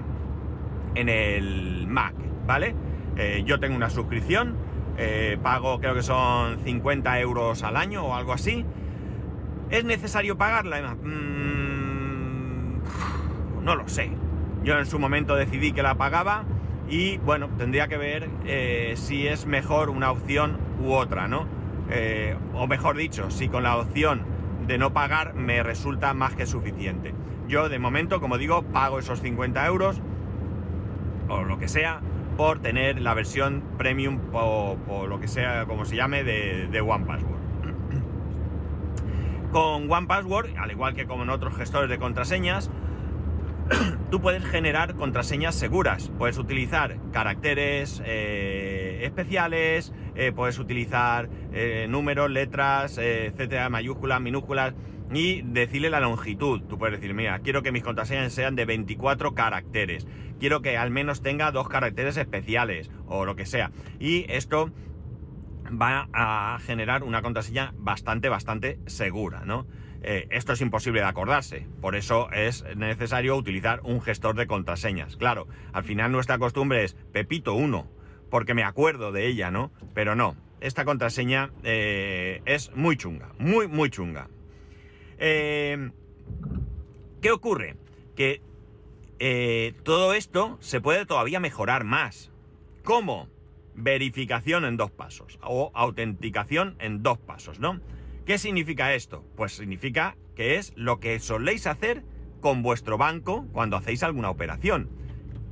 en 0.96 1.10
el 1.10 1.86
Mac, 1.88 2.16
¿vale? 2.48 2.76
Eh, 3.18 3.44
yo 3.46 3.60
tengo 3.60 3.76
una 3.76 3.90
suscripción, 3.90 4.56
eh, 4.98 5.38
pago 5.44 5.80
creo 5.80 5.94
que 5.94 6.02
son 6.02 6.60
50 6.60 7.20
euros 7.20 7.62
al 7.64 7.78
año 7.78 8.06
o 8.06 8.16
algo 8.16 8.34
así. 8.34 8.66
¿Es 9.70 9.86
necesario 9.86 10.38
pagarla? 10.38 10.96
Mm, 10.96 12.82
no 13.64 13.76
lo 13.76 13.88
sé. 13.88 14.12
Yo 14.64 14.78
en 14.78 14.86
su 14.86 14.98
momento 15.00 15.36
decidí 15.36 15.72
que 15.74 15.84
la 15.84 15.96
pagaba 15.96 16.46
y 16.90 17.18
bueno, 17.20 17.50
tendría 17.58 17.88
que 17.88 17.98
ver 17.98 18.30
si 18.96 19.28
es 19.28 19.46
mejor 19.46 19.90
una 19.90 20.12
opción 20.12 20.58
u 20.82 20.94
otra, 20.94 21.28
¿no? 21.28 21.48
o 22.54 22.68
mejor 22.68 22.98
dicho, 22.98 23.30
si 23.30 23.50
con 23.50 23.64
la 23.64 23.78
opción 23.78 24.22
de 24.68 24.78
no 24.78 24.94
pagar 24.94 25.34
me 25.34 25.64
resulta 25.64 26.14
más 26.14 26.36
que 26.36 26.46
suficiente. 26.46 27.14
Yo 27.48 27.70
de 27.70 27.80
momento, 27.80 28.22
como 28.22 28.38
digo, 28.38 28.64
pago 28.64 29.00
esos 29.00 29.22
50 29.22 29.66
euros 29.68 30.02
o 31.28 31.44
lo 31.44 31.58
que 31.58 31.68
sea 31.68 32.02
por 32.38 32.60
tener 32.60 33.02
la 33.02 33.14
versión 33.14 33.64
premium 33.78 34.20
o, 34.34 34.78
lo 35.08 35.20
que 35.20 35.28
sea, 35.28 35.66
como 35.66 35.86
se 35.86 35.96
llame, 35.96 36.24
de, 36.24 36.68
de 36.68 36.82
One 36.82 37.06
Password. 37.06 37.40
Con 39.52 39.92
One 39.92 40.08
Password, 40.08 40.58
al 40.58 40.72
igual 40.72 40.96
que 40.96 41.06
como 41.06 41.24
en 41.24 41.30
otros 41.30 41.56
gestores 41.56 41.90
de 41.90 42.00
contraseñas, 42.00 42.72
tú 44.12 44.22
puedes 44.22 44.44
generar 44.46 44.96
contraseñas 44.96 45.56
seguras. 45.56 46.12
Puedes 46.18 46.38
utilizar 46.38 46.98
caracteres 47.12 48.02
eh, 48.06 49.02
especiales, 49.04 49.94
eh, 50.16 50.32
puedes 50.36 50.60
utilizar 50.60 51.30
eh, 51.52 51.88
números, 51.90 52.30
letras, 52.30 52.98
etcétera, 52.98 53.70
mayúsculas, 53.70 54.22
minúsculas 54.22 54.74
y 55.14 55.42
decirle 55.44 55.90
la 55.90 56.00
longitud. 56.00 56.62
Tú 56.62 56.78
puedes 56.78 57.00
decir, 57.00 57.14
mira, 57.14 57.40
quiero 57.40 57.62
que 57.62 57.72
mis 57.72 57.84
contraseñas 57.84 58.34
sean 58.34 58.56
de 58.56 58.66
24 58.66 59.36
caracteres. 59.36 60.08
Quiero 60.40 60.62
que 60.62 60.78
al 60.78 60.92
menos 60.92 61.22
tenga 61.22 61.52
dos 61.52 61.70
caracteres 61.70 62.18
especiales 62.18 62.90
o 63.06 63.26
lo 63.26 63.36
que 63.36 63.46
sea. 63.46 63.72
Y 64.00 64.26
esto 64.30 64.72
va 65.70 66.10
a 66.14 66.60
generar 66.60 67.04
una 67.04 67.22
contraseña 67.22 67.74
bastante, 67.78 68.30
bastante 68.30 68.80
segura, 68.86 69.44
¿no? 69.46 69.66
Eh, 70.06 70.28
esto 70.32 70.52
es 70.52 70.60
imposible 70.60 71.00
de 71.00 71.08
acordarse, 71.08 71.66
por 71.80 71.96
eso 71.96 72.30
es 72.34 72.66
necesario 72.76 73.38
utilizar 73.38 73.80
un 73.84 74.02
gestor 74.02 74.36
de 74.36 74.48
contraseñas. 74.48 75.16
Claro, 75.16 75.48
al 75.72 75.86
final 75.86 76.12
nuestra 76.12 76.38
costumbre 76.38 76.84
es 76.84 76.94
Pepito 77.14 77.54
1, 77.54 77.88
porque 78.30 78.54
me 78.54 78.66
acuerdo 78.66 79.14
de 79.14 79.28
ella, 79.28 79.50
¿no? 79.50 79.72
Pero 79.94 80.14
no, 80.14 80.36
esta 80.60 80.84
contraseña 80.84 81.52
eh, 81.64 82.42
es 82.44 82.76
muy 82.76 82.98
chunga, 82.98 83.32
muy, 83.40 83.70
muy 83.70 83.90
chunga. 83.90 84.28
Eh, 85.20 85.92
¿Qué 87.22 87.32
ocurre? 87.32 87.78
Que 88.18 88.42
todo 89.84 90.14
esto 90.14 90.58
se 90.60 90.82
puede 90.82 91.06
todavía 91.06 91.40
mejorar 91.40 91.86
más. 91.86 92.30
¿Cómo? 92.84 93.30
Verificación 93.74 94.66
en 94.66 94.76
dos 94.76 94.92
pasos 94.92 95.40
o 95.42 95.72
autenticación 95.74 96.76
en 96.80 97.04
dos 97.04 97.20
pasos, 97.20 97.62
¿no? 97.62 97.80
¿Qué 98.26 98.38
significa 98.38 98.94
esto? 98.94 99.26
Pues 99.36 99.52
significa 99.52 100.16
que 100.36 100.56
es 100.56 100.72
lo 100.78 101.00
que 101.00 101.20
soléis 101.20 101.68
hacer 101.68 102.04
con 102.40 102.64
vuestro 102.64 102.98
banco 102.98 103.46
cuando 103.52 103.76
hacéis 103.76 104.02
alguna 104.02 104.30
operación. 104.30 104.90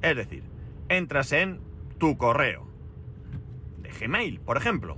Es 0.02 0.16
decir, 0.16 0.44
entras 0.88 1.34
en 1.34 1.60
tu 1.98 2.18
correo 2.18 2.68
de 3.80 3.90
Gmail, 3.90 4.40
por 4.40 4.56
ejemplo, 4.56 4.98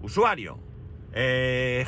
usuario, 0.00 0.60
eh, 1.12 1.84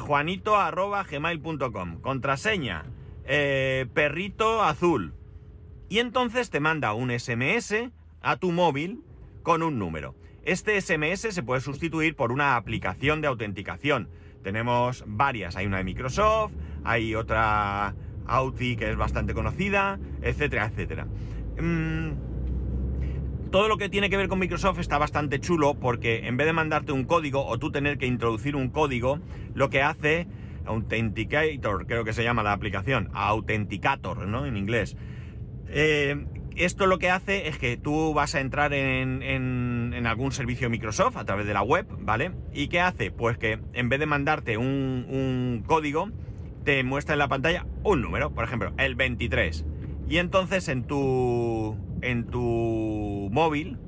contraseña, 2.03 2.85
eh, 3.25 3.87
perrito 3.95 4.63
azul. 4.63 5.15
Y 5.89 5.99
entonces 6.01 6.51
te 6.51 6.59
manda 6.59 6.93
un 6.93 7.11
SMS 7.11 7.91
a 8.21 8.37
tu 8.37 8.51
móvil 8.51 9.05
con 9.45 9.63
un 9.63 9.79
número. 9.79 10.17
Este 10.43 10.81
SMS 10.81 11.33
se 11.33 11.43
puede 11.43 11.61
sustituir 11.61 12.17
por 12.17 12.33
una 12.33 12.57
aplicación 12.57 13.21
de 13.21 13.29
autenticación 13.29 14.09
tenemos 14.42 15.04
varias, 15.06 15.56
hay 15.56 15.66
una 15.66 15.78
de 15.78 15.85
Microsoft, 15.85 16.52
hay 16.85 17.14
otra 17.14 17.94
Audi 18.26 18.76
que 18.76 18.90
es 18.90 18.97
bastante 18.97 19.35
conocida, 19.35 19.99
etcétera, 20.23 20.66
etcétera. 20.66 21.06
Mm, 21.61 22.12
todo 23.50 23.68
lo 23.68 23.76
que 23.76 23.88
tiene 23.88 24.11
que 24.11 24.16
ver 24.16 24.28
con 24.28 24.38
Microsoft 24.38 24.78
está 24.78 24.97
bastante 24.99 25.40
chulo 25.40 25.75
porque 25.75 26.26
en 26.28 26.37
vez 26.37 26.47
de 26.47 26.52
mandarte 26.52 26.92
un 26.92 27.04
código 27.04 27.44
o 27.44 27.59
tú 27.59 27.73
tener 27.73 27.99
que 27.99 28.06
introducir 28.06 28.54
un 28.54 28.68
código, 28.68 29.18
lo 29.54 29.70
que 29.70 29.82
hace 29.82 30.28
Authenticator, 30.66 31.87
creo 31.87 32.04
que 32.04 32.12
se 32.12 32.23
llama 32.23 32.42
la 32.42 32.52
aplicación, 32.52 33.11
Authenticator, 33.12 34.26
¿no? 34.28 34.47
En 34.47 34.56
inglés. 34.56 34.97
Eh, 35.68 36.25
esto 36.57 36.87
lo 36.87 36.99
que 36.99 37.11
hace 37.11 37.49
es 37.49 37.59
que 37.59 37.76
tú 37.76 38.14
vas 38.14 38.35
a 38.35 38.40
entrar 38.40 38.73
en, 38.73 40.07
algún 40.07 40.33
servicio 40.33 40.71
Microsoft 40.71 41.16
a 41.16 41.25
través 41.25 41.47
de 41.47 41.54
la 41.54 41.62
web, 41.62 41.87
¿vale? 42.00 42.33
¿Y 42.52 42.69
qué 42.69 42.80
hace? 42.80 43.11
Pues 43.11 43.38
que 43.38 43.61
en 43.73 43.88
vez 43.88 44.00
de 44.00 44.07
mandarte 44.07 44.57
un, 44.57 45.62
código, 45.66 46.11
te 46.64 46.83
muestra 46.85 47.14
en 47.14 47.21
la 47.21 47.28
pantalla 47.28 47.66
un 47.83 48.02
número, 48.02 48.33
por 48.33 48.45
ejemplo, 48.45 48.73
el 48.78 48.95
23. 48.95 49.64
Y 50.09 50.19
entonces 50.19 50.69
en 50.69 50.85
tu, 50.85 51.76
en 52.02 52.26
tu 52.26 53.28
móvil 53.30 53.78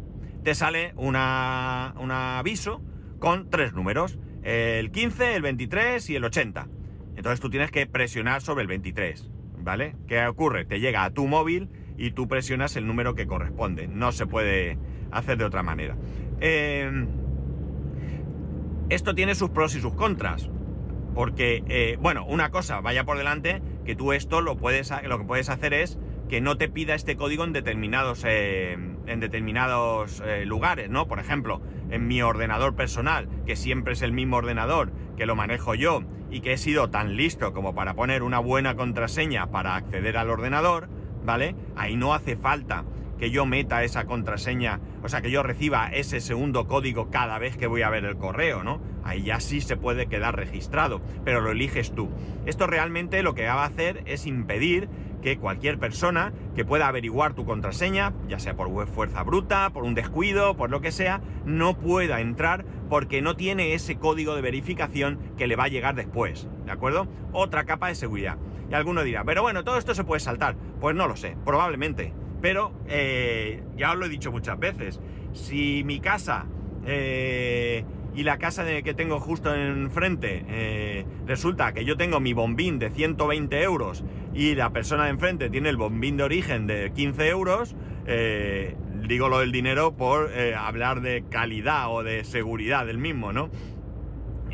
te 0.45 0.55
sale 0.55 0.93
un 0.97 1.17
aviso 1.17 2.83
con 3.19 3.51
tres 3.51 3.73
números, 3.73 4.19
el 4.43 4.91
15, 4.91 5.37
el 5.37 5.43
23 5.43 6.11
y 6.11 6.17
el 6.17 6.25
80. 6.25 6.69
Entonces 7.17 7.41
tú 7.41 7.51
tienes 7.51 7.71
que 7.71 7.87
presionar 7.87 8.43
sobre 8.43 8.63
el 8.63 8.69
23, 8.69 9.31
¿vale? 9.59 9.97
¿Qué 10.09 10.27
ocurre? 10.27 10.65
Te 10.65 10.81
llega 10.81 11.05
a 11.05 11.11
tu 11.11 11.27
móvil 11.27 11.69
y 12.03 12.11
tú 12.11 12.27
presionas 12.27 12.75
el 12.75 12.89
número 12.89 13.15
que 13.15 13.29
corresponde. 13.29 13.87
No 13.87 14.11
se 14.11 14.27
puede 14.27 14.77
hacer 15.13 15.39
de 15.39 15.45
otra 15.45 15.63
manera. 15.63 15.97
Eh, 16.41 17.07
esto 18.89 19.15
tiene 19.15 19.37
sus 19.37 19.51
pros 19.51 19.77
y 19.77 19.81
sus 19.81 19.95
contras. 19.95 20.51
Porque, 21.15 21.63
eh, 21.69 21.97
bueno, 22.01 22.27
una 22.27 22.51
cosa, 22.51 22.81
vaya 22.81 23.05
por 23.05 23.19
delante, 23.19 23.63
que 23.85 23.95
tú 23.95 24.13
esto 24.13 24.41
lo, 24.41 24.57
puedes, 24.57 24.93
lo 25.05 25.19
que 25.19 25.25
puedes 25.25 25.49
hacer 25.49 25.75
es 25.75 25.97
que 26.29 26.41
no 26.41 26.57
te 26.57 26.69
pida 26.69 26.97
este 26.97 27.15
código 27.15 27.45
en 27.45 27.53
determinados, 27.53 28.25
eh, 28.27 28.73
en 29.07 29.21
determinados 29.21 30.25
lugares, 30.45 30.91
¿no? 30.91 31.07
Por 31.07 31.21
ejemplo, 31.21 31.63
en 31.91 32.09
mi 32.09 32.21
ordenador 32.21 32.75
personal, 32.75 33.29
que 33.47 33.55
siempre 33.55 33.93
es 33.93 34.03
el 34.03 34.13
mismo 34.13 34.39
ordenador, 34.39 34.91
que 35.17 35.27
lo 35.27 35.37
manejo 35.37 35.77
yo 35.77 36.03
y 36.33 36.41
que 36.41 36.55
he 36.55 36.59
sido 36.59 36.91
tan 36.91 37.15
listo 37.17 37.53
como 37.53 37.77
para 37.77 37.95
poner 37.95 38.25
una 38.25 38.41
buena 38.41 38.75
contraseña 38.75 39.53
para 39.53 39.77
acceder 39.77 40.17
al 40.17 40.31
ordenador, 40.31 40.89
¿vale? 41.25 41.55
Ahí 41.77 41.97
no 41.97 42.15
hace 42.15 42.37
falta 42.37 42.85
que 43.19 43.31
yo 43.31 43.47
meta 43.47 43.85
esa 43.85 44.05
contraseña, 44.05 44.81
o 45.05 45.09
sea, 45.09 45.23
que 45.23 45.31
yo 45.31 45.45
reciba 45.45 45.87
ese 45.93 46.21
segundo 46.21 46.67
código 46.67 47.09
cada 47.09 47.39
vez 47.39 47.57
que 47.57 47.69
voy 47.69 47.83
a 47.83 47.89
ver 47.89 48.05
el 48.05 48.17
correo, 48.17 48.65
¿no? 48.65 48.81
Ahí 49.05 49.23
ya 49.23 49.39
sí 49.39 49.61
se 49.61 49.77
puede 49.77 50.07
quedar 50.07 50.35
registrado, 50.35 51.01
pero 51.25 51.41
lo 51.41 51.53
eliges 51.53 51.93
tú. 51.95 52.09
Esto 52.47 52.67
realmente 52.67 53.23
lo 53.23 53.35
que 53.35 53.47
va 53.47 53.63
a 53.63 53.67
hacer 53.67 54.03
es 54.07 54.27
impedir 54.27 54.89
que 55.23 55.39
cualquier 55.39 55.79
persona 55.79 56.33
que 56.55 56.65
pueda 56.65 56.89
averiguar 56.89 57.35
tu 57.35 57.45
contraseña, 57.47 58.13
ya 58.29 58.39
sea 58.39 58.55
por 58.55 58.87
fuerza 58.87 59.23
bruta, 59.23 59.71
por 59.71 59.85
un 59.85 59.95
descuido, 59.95 60.57
por 60.57 60.71
lo 60.71 60.81
que 60.81 60.93
sea, 60.93 61.21
no 61.47 61.79
pueda 61.79 62.21
entrar 62.21 62.65
porque 62.91 63.23
no 63.23 63.37
tiene 63.37 63.75
ese 63.75 63.97
código 63.97 64.35
de 64.35 64.43
verificación 64.43 65.19
que 65.39 65.47
le 65.47 65.57
va 65.57 65.65
a 65.65 65.69
llegar 65.69 65.95
después, 65.95 66.49
¿de 66.67 66.73
acuerdo? 66.73 67.09
Otra 67.33 67.65
capa 67.65 67.89
de 67.89 67.95
seguridad. 67.95 68.37
Y 68.71 68.75
alguno 68.75 69.03
dirá, 69.03 69.25
pero 69.25 69.43
bueno, 69.43 69.65
todo 69.65 69.79
esto 69.79 69.95
se 69.95 70.05
puede 70.05 70.21
saltar. 70.21 70.57
Pues 70.81 70.97
no 70.97 71.07
lo 71.07 71.17
sé, 71.17 71.37
probablemente. 71.45 72.13
Pero 72.41 72.73
eh, 72.89 73.63
ya 73.77 73.93
os 73.93 73.99
lo 73.99 74.07
he 74.07 74.09
dicho 74.09 74.33
muchas 74.33 74.59
veces. 74.59 75.01
Si 75.33 75.85
mi 75.85 76.01
casa 76.01 76.47
eh, 76.87 77.85
y 78.15 78.25
la 78.25 78.39
casa 78.39 78.65
de, 78.65 78.83
que 78.83 78.95
tengo 78.95 79.21
justo 79.21 79.55
enfrente 79.55 80.45
eh, 80.49 81.07
resulta 81.27 81.73
que 81.73 81.85
yo 81.85 81.97
tengo 81.97 82.21
mi 82.21 82.33
bombín 82.33 82.79
de 82.79 82.91
120 82.91 83.63
euros 83.63 84.05
y 84.35 84.55
la 84.55 84.71
persona 84.71 85.05
de 85.05 85.11
enfrente 85.11 85.51
tiene 85.51 85.69
el 85.69 85.77
bombín 85.77 86.17
de 86.17 86.25
origen 86.25 86.67
de 86.67 86.93
15 86.95 87.29
euros, 87.29 87.77
digo 89.07 89.29
lo 89.29 89.41
del 89.41 89.53
dinero 89.53 89.97
por 89.97 90.31
hablar 90.57 91.01
de 91.03 91.25
calidad 91.29 91.93
o 91.93 92.03
de 92.03 92.25
seguridad 92.25 92.87
del 92.87 92.99
mismo, 92.99 93.33
¿no? 93.33 93.51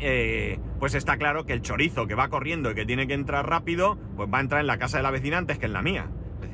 Eh, 0.01 0.59
pues 0.79 0.95
está 0.95 1.17
claro 1.17 1.45
que 1.45 1.53
el 1.53 1.61
chorizo 1.61 2.07
que 2.07 2.15
va 2.15 2.29
corriendo 2.29 2.71
y 2.71 2.75
que 2.75 2.85
tiene 2.85 3.07
que 3.07 3.13
entrar 3.13 3.49
rápido, 3.49 3.97
pues 4.15 4.29
va 4.33 4.37
a 4.37 4.41
entrar 4.41 4.61
en 4.61 4.67
la 4.67 4.77
casa 4.77 4.97
de 4.97 5.03
la 5.03 5.11
vecina 5.11 5.37
antes 5.37 5.59
que 5.59 5.65
en 5.65 5.73
la 5.73 5.81
mía. 5.81 6.09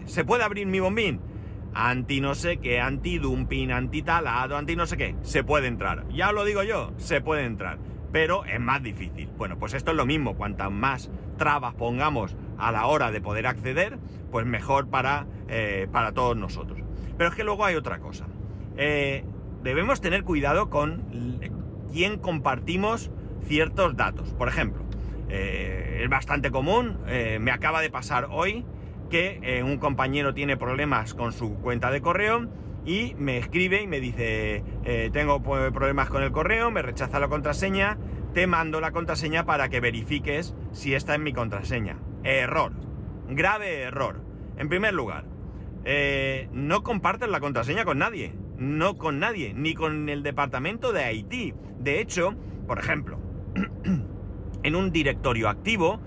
¿Se 0.06 0.26
puede 0.26 0.44
abrir 0.44 0.66
mi 0.68 0.80
bombín? 0.80 1.22
Anti 1.74 2.22
no 2.22 2.36
sé 2.36 2.58
qué, 2.58 2.80
anti 2.80 3.20
dumping, 3.20 3.72
anti 3.72 4.02
talado, 4.02 4.58
anti 4.58 4.76
no 4.76 4.86
sé 4.86 4.98
qué. 4.98 5.16
Se 5.22 5.44
puede 5.44 5.68
entrar. 5.68 6.08
Ya 6.10 6.32
lo 6.32 6.46
digo 6.46 6.64
yo, 6.64 6.94
se 6.98 7.22
puede 7.22 7.46
entrar. 7.46 7.78
Pero 8.12 8.46
es 8.46 8.60
más 8.60 8.82
difícil. 8.82 9.30
Bueno, 9.38 9.60
pues 9.60 9.74
esto 9.74 9.92
es 9.92 9.98
lo 9.98 10.06
mismo. 10.06 10.36
Cuantas 10.36 10.72
más 10.72 11.12
trabas 11.38 11.76
pongamos 11.76 12.36
a 12.58 12.72
la 12.72 12.86
hora 12.88 13.12
de 13.12 13.22
poder 13.22 13.48
acceder, 13.48 13.98
pues 14.32 14.46
mejor 14.46 14.90
para, 14.90 15.28
eh, 15.48 15.88
para 15.92 16.12
todos 16.12 16.36
nosotros. 16.36 16.80
Pero 17.18 17.30
es 17.30 17.36
que 17.36 17.44
luego 17.44 17.66
hay 17.66 17.76
otra 17.76 18.00
cosa. 18.00 18.26
Eh, 18.78 19.24
debemos 19.64 20.02
tener 20.02 20.24
cuidado 20.24 20.70
con 20.70 21.40
quién 21.92 22.18
compartimos 22.20 23.12
ciertos 23.48 23.96
datos. 23.96 24.34
Por 24.34 24.48
ejemplo, 24.48 24.84
eh, 25.30 26.02
es 26.04 26.10
bastante 26.10 26.52
común, 26.52 27.00
me 27.40 27.52
acaba 27.52 27.82
de 27.82 27.90
pasar 27.90 28.28
hoy 28.30 28.66
que 29.10 29.62
un 29.64 29.78
compañero 29.78 30.34
tiene 30.34 30.58
problemas 30.58 31.14
con 31.14 31.32
su 31.32 31.56
cuenta 31.56 31.92
de 31.92 32.02
correo 32.02 32.48
y 32.86 33.16
me 33.18 33.38
escribe 33.38 33.82
y 33.82 33.88
me 33.88 34.00
dice, 34.00 34.64
tengo 35.14 35.42
problemas 35.42 36.10
con 36.10 36.22
el 36.22 36.32
correo, 36.32 36.70
me 36.70 36.82
rechaza 36.82 37.20
la 37.20 37.28
contraseña, 37.28 37.98
te 38.34 38.46
mando 38.48 38.82
la 38.82 38.92
contraseña 38.92 39.46
para 39.46 39.70
que 39.70 39.80
verifiques 39.80 40.54
si 40.74 40.94
está 40.94 41.16
en 41.16 41.24
mi 41.24 41.34
contraseña. 41.34 41.98
Error, 42.26 42.74
grave 43.30 43.84
error. 43.84 44.22
En 44.58 44.68
primer 44.68 44.94
lugar, 44.94 45.26
no 46.52 46.84
compartes 46.84 47.30
la 47.30 47.40
contraseña 47.40 47.86
con 47.86 48.00
nadie, 48.00 48.34
no 48.58 48.98
con 48.98 49.20
nadie, 49.20 49.54
ni 49.54 49.74
con 49.76 50.10
el 50.10 50.24
departamento 50.24 50.92
de 50.92 51.04
Haití. 51.04 51.54
De 51.80 52.02
hecho, 52.02 52.36
por 52.68 52.80
ejemplo, 52.80 53.20
en 54.64 54.76
un 54.76 54.92
directorio 54.92 55.50
activo, 55.50 56.02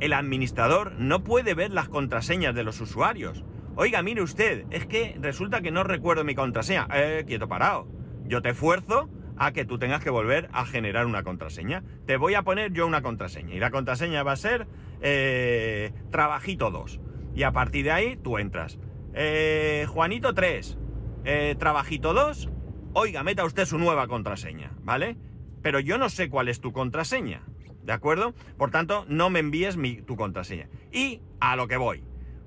el 0.00 0.12
administrador 0.12 0.92
no 0.98 1.22
puede 1.22 1.54
ver 1.54 1.70
las 1.70 1.88
contraseñas 1.88 2.54
de 2.54 2.64
los 2.64 2.80
usuarios. 2.80 3.44
Oiga, 3.76 4.02
mire 4.02 4.22
usted, 4.22 4.64
es 4.70 4.86
que 4.86 5.16
resulta 5.20 5.60
que 5.60 5.70
no 5.70 5.84
recuerdo 5.84 6.24
mi 6.24 6.34
contraseña. 6.34 6.88
Eh, 6.92 7.24
quieto 7.26 7.48
parado. 7.48 7.86
Yo 8.26 8.42
te 8.42 8.50
esfuerzo 8.50 9.08
a 9.36 9.52
que 9.52 9.64
tú 9.64 9.78
tengas 9.78 10.02
que 10.02 10.10
volver 10.10 10.48
a 10.52 10.66
generar 10.66 11.06
una 11.06 11.22
contraseña. 11.22 11.84
Te 12.06 12.16
voy 12.16 12.34
a 12.34 12.42
poner 12.42 12.72
yo 12.72 12.86
una 12.86 13.02
contraseña. 13.02 13.54
Y 13.54 13.60
la 13.60 13.70
contraseña 13.70 14.22
va 14.22 14.32
a 14.32 14.36
ser 14.36 14.66
eh, 15.00 15.92
Trabajito 16.10 16.70
2. 16.70 17.00
Y 17.34 17.42
a 17.44 17.52
partir 17.52 17.84
de 17.84 17.92
ahí 17.92 18.16
tú 18.16 18.38
entras. 18.38 18.78
eh, 19.14 19.86
Juanito 19.88 20.34
3, 20.34 20.78
eh, 21.24 21.56
Trabajito 21.58 22.12
2, 22.14 22.48
oiga, 22.92 23.22
meta 23.22 23.44
usted 23.44 23.64
su 23.66 23.78
nueva 23.78 24.06
contraseña, 24.08 24.72
¿vale? 24.82 25.16
Pero 25.62 25.80
yo 25.80 25.98
no 25.98 26.08
sé 26.08 26.28
cuál 26.28 26.48
es 26.48 26.60
tu 26.60 26.72
contraseña, 26.72 27.42
¿de 27.82 27.92
acuerdo? 27.92 28.34
Por 28.56 28.70
tanto, 28.70 29.04
no 29.08 29.28
me 29.30 29.40
envíes 29.40 29.76
mi, 29.76 30.00
tu 30.02 30.16
contraseña. 30.16 30.68
Y 30.92 31.22
a 31.40 31.56
lo 31.56 31.66
que 31.68 31.76
voy, 31.76 32.04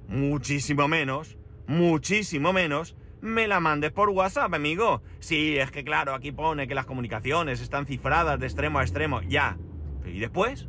muchísimo 0.07 0.87
menos, 0.87 1.37
muchísimo 1.67 2.53
menos, 2.53 2.95
me 3.21 3.47
la 3.47 3.59
mandes 3.59 3.91
por 3.91 4.09
WhatsApp, 4.09 4.53
amigo. 4.53 5.01
Sí, 5.19 5.57
es 5.57 5.71
que 5.71 5.83
claro, 5.83 6.13
aquí 6.13 6.31
pone 6.31 6.67
que 6.67 6.75
las 6.75 6.85
comunicaciones 6.85 7.61
están 7.61 7.85
cifradas 7.85 8.39
de 8.39 8.47
extremo 8.47 8.79
a 8.79 8.83
extremo, 8.83 9.21
ya. 9.21 9.57
¿Y 10.05 10.19
después? 10.19 10.67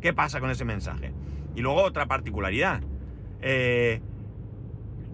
¿Qué 0.00 0.12
pasa 0.12 0.40
con 0.40 0.50
ese 0.50 0.64
mensaje? 0.66 1.14
Y 1.54 1.60
luego 1.60 1.82
otra 1.82 2.06
particularidad. 2.06 2.82
Eh, 3.40 4.00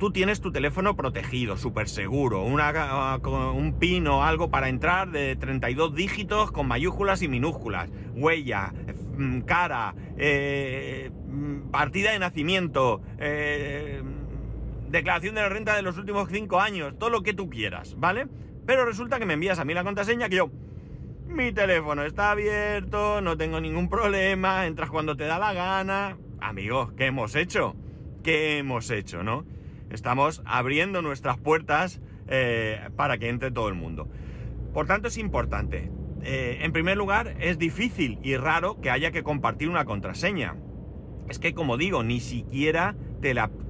tú 0.01 0.11
tienes 0.11 0.41
tu 0.41 0.51
teléfono 0.51 0.97
protegido, 0.97 1.59
súper 1.59 1.87
seguro, 1.87 2.43
un 2.43 3.77
pin 3.79 4.07
o 4.09 4.25
algo 4.25 4.51
para 4.51 4.71
entrar 4.71 5.11
de 5.11 5.37
32 5.37 5.95
dígitos 5.95 6.51
con 6.51 6.67
mayúsculas 6.67 7.21
y 7.21 7.29
minúsculas, 7.29 7.91
huella, 8.15 8.73
mm, 9.19 9.41
cara, 9.41 9.95
eh, 10.17 11.11
partida 11.71 12.13
de 12.13 12.19
nacimiento, 12.19 13.03
eh, 13.19 14.03
declaración 14.89 15.35
de 15.35 15.43
la 15.43 15.51
renta 15.51 15.77
de 15.77 15.83
los 15.83 15.99
últimos 15.99 16.31
5 16.31 16.61
años, 16.61 16.99
todo 16.99 17.11
lo 17.11 17.23
que 17.23 17.35
tú 17.35 17.51
quieras, 17.51 17.95
¿vale? 17.99 18.27
Pero 18.65 18.87
resulta 18.87 19.19
que 19.19 19.27
me 19.27 19.35
envías 19.35 19.59
a 19.59 19.67
mí 19.67 19.75
la 19.75 19.85
contraseña 19.85 20.29
que 20.29 20.37
yo... 20.37 20.51
Mi 21.27 21.53
teléfono 21.53 22.03
está 22.05 22.33
abierto, 22.33 23.21
no 23.21 23.37
tengo 23.37 23.61
ningún 23.61 23.89
problema, 23.89 24.67
entras 24.67 24.91
cuando 24.91 25.17
te 25.17 25.25
da 25.25 25.39
la 25.39 25.53
gana. 25.53 26.17
Amigo, 26.41 26.93
¿qué 26.97 27.07
hemos 27.07 27.35
hecho? 27.35 27.77
¿Qué 28.23 28.59
hemos 28.59 28.91
hecho, 28.91 29.23
no? 29.23 29.45
Estamos 29.91 30.43
abriendo 30.47 31.03
nuestras 31.03 31.37
puertas 31.37 32.01
eh, 32.29 32.81
para 32.97 33.19
que 33.19 33.29
entre 33.29 33.51
todo 33.51 33.69
el 33.69 33.75
mundo. 33.75 34.09
Por 34.73 34.87
tanto, 34.87 35.09
es 35.09 35.19
importante. 35.19 35.91
Eh, 36.23 36.59
en 36.63 36.73
primer 36.73 36.97
lugar, 36.97 37.37
es 37.41 37.59
difícil 37.59 38.19
y 38.23 38.37
raro 38.37 38.81
que 38.81 38.91
haya 38.91 39.11
que 39.11 39.23
compartir 39.23 39.69
una 39.69 39.85
contraseña. 39.85 40.57
Es 41.29 41.39
que, 41.39 41.55
como 41.55 41.77
digo, 41.77 42.03
ni 42.03 42.21
siquiera 42.21 42.95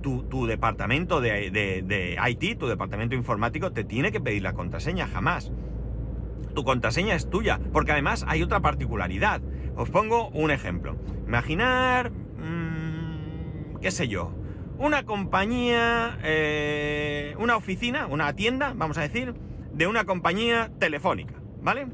tu, 0.01 0.47
departamento 0.47 1.21
de, 1.21 1.51
de, 1.51 2.17
IT, 2.29 2.59
tu 2.59 2.67
departamento 2.67 3.15
informático, 3.15 3.73
te 3.73 3.85
tiene 3.85 4.13
que 4.13 4.21
pedir 4.21 4.43
la 4.43 4.53
contraseña, 4.53 5.07
jamás. 5.07 5.53
Tu 6.55 6.65
contraseña 6.65 7.15
es 7.15 7.29
tuya, 7.29 7.61
porque 7.73 7.93
además 7.93 8.25
hay 8.29 8.43
otra 8.43 8.61
particularidad. 8.61 9.41
Os 9.77 9.91
pongo 9.91 10.29
un 10.31 10.51
ejemplo. 10.51 10.97
Imaginar, 11.27 12.13
qué 13.81 13.91
sé 13.91 14.09
yo, 14.09 14.33
una 14.79 15.05
compañía, 15.05 16.19
eh, 16.23 17.35
una 17.39 17.57
oficina, 17.57 18.07
una 18.07 18.35
tienda, 18.35 18.73
vamos 18.75 18.99
a 18.99 19.03
decir, 19.03 19.35
de 19.73 19.87
una 19.87 20.05
compañía 20.05 20.71
telefónica, 20.79 21.35
¿vale? 21.63 21.89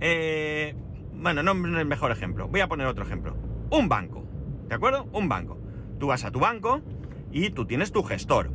Eh, 0.00 0.74
bueno, 1.14 1.42
no 1.42 1.52
es 1.52 1.80
el 1.80 1.86
mejor 1.86 2.10
ejemplo. 2.10 2.48
Voy 2.48 2.60
a 2.60 2.68
poner 2.68 2.86
otro 2.86 3.04
ejemplo. 3.04 3.36
Un 3.70 3.88
banco, 3.88 4.24
¿de 4.68 4.74
acuerdo? 4.74 5.08
Un 5.12 5.28
banco. 5.28 5.58
Tú 5.98 6.08
vas 6.08 6.24
a 6.24 6.30
tu 6.30 6.40
banco 6.40 6.82
y 7.32 7.50
tú 7.50 7.66
tienes 7.66 7.92
tu 7.92 8.02
gestor. 8.02 8.50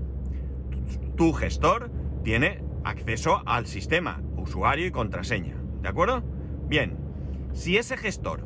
Tu 1.16 1.34
gestor 1.34 1.92
tiene 2.24 2.64
acceso 2.84 3.42
al 3.46 3.68
sistema, 3.68 4.22
usuario 4.38 4.86
y 4.86 4.92
contraseña. 4.92 5.56
¿De 5.82 5.90
acuerdo? 5.90 6.24
Bien, 6.68 6.98
si 7.54 7.78
ese 7.78 7.98
gestor 7.98 8.46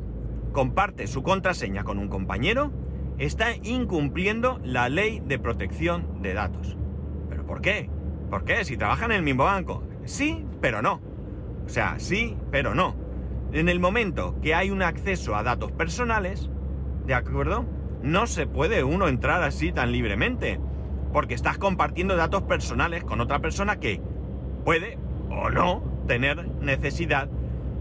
comparte 0.52 1.06
su 1.06 1.22
contraseña 1.22 1.84
con 1.84 1.98
un 1.98 2.08
compañero, 2.08 2.72
está 3.18 3.54
incumpliendo 3.62 4.60
la 4.62 4.88
ley 4.88 5.22
de 5.24 5.38
protección 5.38 6.22
de 6.22 6.34
datos. 6.34 6.76
¿Pero 7.28 7.46
por 7.46 7.60
qué? 7.60 7.90
¿Por 8.30 8.44
qué? 8.44 8.64
Si 8.64 8.76
trabajan 8.76 9.10
en 9.10 9.18
el 9.18 9.22
mismo 9.22 9.44
banco. 9.44 9.82
Sí, 10.04 10.44
pero 10.60 10.82
no. 10.82 11.00
O 11.64 11.68
sea, 11.68 11.98
sí, 11.98 12.36
pero 12.50 12.74
no. 12.74 12.96
En 13.52 13.68
el 13.68 13.80
momento 13.80 14.38
que 14.40 14.54
hay 14.54 14.70
un 14.70 14.82
acceso 14.82 15.34
a 15.34 15.42
datos 15.42 15.72
personales, 15.72 16.50
¿de 17.06 17.14
acuerdo? 17.14 17.64
No 18.02 18.26
se 18.26 18.46
puede 18.46 18.84
uno 18.84 19.08
entrar 19.08 19.42
así 19.42 19.72
tan 19.72 19.92
libremente. 19.92 20.60
Porque 21.12 21.34
estás 21.34 21.56
compartiendo 21.56 22.16
datos 22.16 22.42
personales 22.42 23.04
con 23.04 23.20
otra 23.20 23.38
persona 23.38 23.80
que 23.80 24.00
puede 24.64 24.98
o 25.30 25.48
no 25.50 25.82
tener 26.06 26.48
necesidad, 26.60 27.28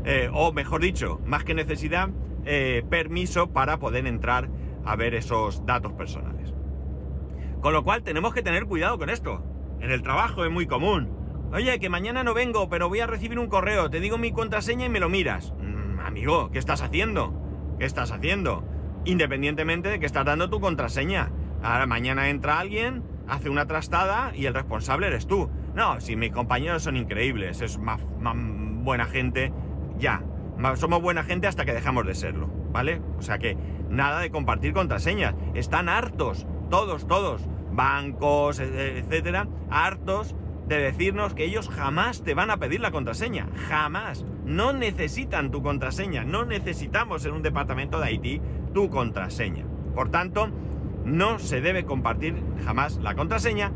eh, 0.05 0.29
o 0.31 0.51
mejor 0.53 0.81
dicho, 0.81 1.19
más 1.25 1.43
que 1.43 1.53
necesidad, 1.53 2.10
eh, 2.45 2.83
permiso 2.89 3.51
para 3.51 3.77
poder 3.77 4.07
entrar 4.07 4.49
a 4.86 4.95
ver 4.95 5.15
esos 5.15 5.65
datos 5.65 5.93
personales. 5.93 6.54
Con 7.62 7.74
lo 7.74 7.84
cual 7.84 8.04
tenemos 8.04 8.34
que 8.34 8.43
tener 8.43 8.65
cuidado 8.65 8.98
con 8.98 9.10
esto. 9.10 9.43
En 9.80 9.91
el 9.91 10.04
trabajo 10.04 10.45
es 10.45 10.52
muy 10.52 10.67
común. 10.67 11.10
Oye, 11.52 11.80
que 11.80 11.89
mañana 11.89 12.24
no 12.24 12.34
vengo, 12.34 12.69
pero 12.69 12.89
voy 12.89 13.00
a 13.00 13.08
recibir 13.08 13.39
un 13.39 13.48
correo. 13.48 13.89
Te 13.89 14.00
digo 14.00 14.17
mi 14.17 14.32
contraseña 14.32 14.86
y 14.86 14.89
me 14.89 15.00
lo 15.00 15.10
miras. 15.10 15.54
Mm, 15.60 16.00
amigo, 16.00 16.52
¿qué 16.52 16.60
estás 16.60 16.82
haciendo? 16.82 17.34
¿Qué 17.80 17.86
estás 17.86 18.12
haciendo? 18.12 18.63
Independientemente 19.06 19.89
de 19.89 20.00
que 20.00 20.06
estás 20.06 20.26
dando 20.26 20.50
tu 20.50 20.60
contraseña. 20.60 21.32
Ahora 21.63 21.88
mañana 21.88 22.30
entra 22.30 22.60
alguien, 22.60 23.04
hace 23.28 23.50
una 23.50 23.65
trastada 23.65 24.32
y 24.36 24.45
el 24.45 24.54
responsable 24.54 25.08
eres 25.08 25.28
tú. 25.28 25.50
No, 25.74 26.00
si 26.02 26.15
mis 26.15 26.32
compañeros 26.32 26.84
son 26.84 26.98
increíbles, 26.98 27.62
es 27.62 27.78
más, 27.78 28.00
buena 28.84 29.06
gente, 29.06 29.52
ya. 29.98 30.24
Somos 30.76 31.02
buena 31.02 31.24
gente 31.24 31.48
hasta 31.48 31.65
que 31.65 31.74
dejamos 31.74 32.06
de 32.06 32.15
serlo, 32.15 32.48
¿vale? 32.71 33.02
O 33.17 33.21
sea 33.21 33.39
que 33.39 33.58
nada 33.95 34.19
de 34.19 34.31
compartir 34.31 34.73
contraseñas. 34.73 35.36
Están 35.53 35.89
hartos, 35.89 36.45
todos, 36.69 37.08
todos, 37.08 37.41
bancos, 37.71 38.60
e, 38.60 38.99
etcétera, 38.99 39.47
hartos 39.69 40.36
de 40.67 40.77
decirnos 40.77 41.34
que 41.34 41.45
ellos 41.45 41.69
jamás 41.69 42.23
te 42.23 42.34
van 42.34 42.49
a 42.49 42.58
pedir 42.58 42.81
la 42.81 42.91
contraseña. 42.91 43.47
Jamás. 43.69 44.25
No 44.45 44.73
necesitan 44.73 45.51
tu 45.51 45.62
contraseña. 45.62 46.23
No 46.23 46.45
necesitamos 46.45 47.25
en 47.25 47.34
un 47.34 47.41
departamento 47.41 47.99
de 47.99 48.13
IT 48.13 48.41
tu 48.73 48.89
contraseña. 48.89 49.65
Por 49.93 50.10
tanto, 50.10 50.49
no 51.05 51.39
se 51.39 51.62
debe 51.62 51.86
compartir 51.86 52.36
jamás 52.65 52.97
la 52.97 53.15
contraseña, 53.15 53.71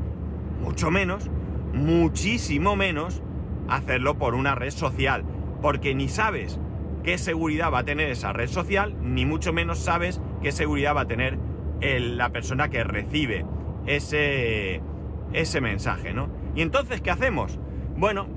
mucho 0.61 0.89
menos, 0.89 1.29
muchísimo 1.73 2.75
menos, 2.75 3.21
hacerlo 3.67 4.17
por 4.17 4.33
una 4.33 4.55
red 4.55 4.71
social. 4.71 5.23
Porque 5.61 5.93
ni 5.93 6.09
sabes 6.09 6.59
qué 7.03 7.17
seguridad 7.17 7.71
va 7.71 7.79
a 7.79 7.85
tener 7.85 8.09
esa 8.09 8.33
red 8.33 8.47
social, 8.47 8.95
ni 9.01 9.25
mucho 9.25 9.53
menos 9.53 9.79
sabes 9.79 10.21
qué 10.41 10.51
seguridad 10.51 10.95
va 10.95 11.01
a 11.01 11.07
tener 11.07 11.37
la 11.81 12.29
persona 12.29 12.69
que 12.69 12.83
recibe 12.83 13.45
ese, 13.85 14.81
ese 15.33 15.61
mensaje, 15.61 16.13
¿no? 16.13 16.29
Y 16.55 16.61
entonces, 16.61 17.01
¿qué 17.01 17.11
hacemos? 17.11 17.59
Bueno, 17.95 18.27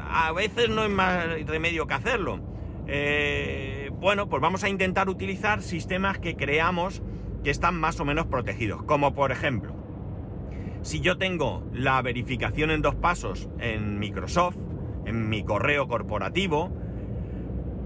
a 0.00 0.32
veces 0.32 0.70
no 0.70 0.82
hay 0.82 0.88
más 0.88 1.26
remedio 1.46 1.86
que 1.86 1.94
hacerlo. 1.94 2.40
Eh, 2.86 3.90
bueno, 3.94 4.28
pues 4.28 4.42
vamos 4.42 4.64
a 4.64 4.68
intentar 4.68 5.08
utilizar 5.08 5.62
sistemas 5.62 6.18
que 6.18 6.36
creamos 6.36 7.02
que 7.42 7.50
están 7.50 7.78
más 7.78 8.00
o 8.00 8.04
menos 8.04 8.26
protegidos. 8.26 8.82
Como 8.82 9.14
por 9.14 9.32
ejemplo, 9.32 9.74
si 10.82 11.00
yo 11.00 11.16
tengo 11.16 11.62
la 11.72 12.00
verificación 12.02 12.70
en 12.70 12.82
dos 12.82 12.94
pasos 12.94 13.48
en 13.58 13.98
Microsoft, 13.98 14.56
en 15.06 15.28
mi 15.28 15.44
correo 15.44 15.88
corporativo, 15.88 16.72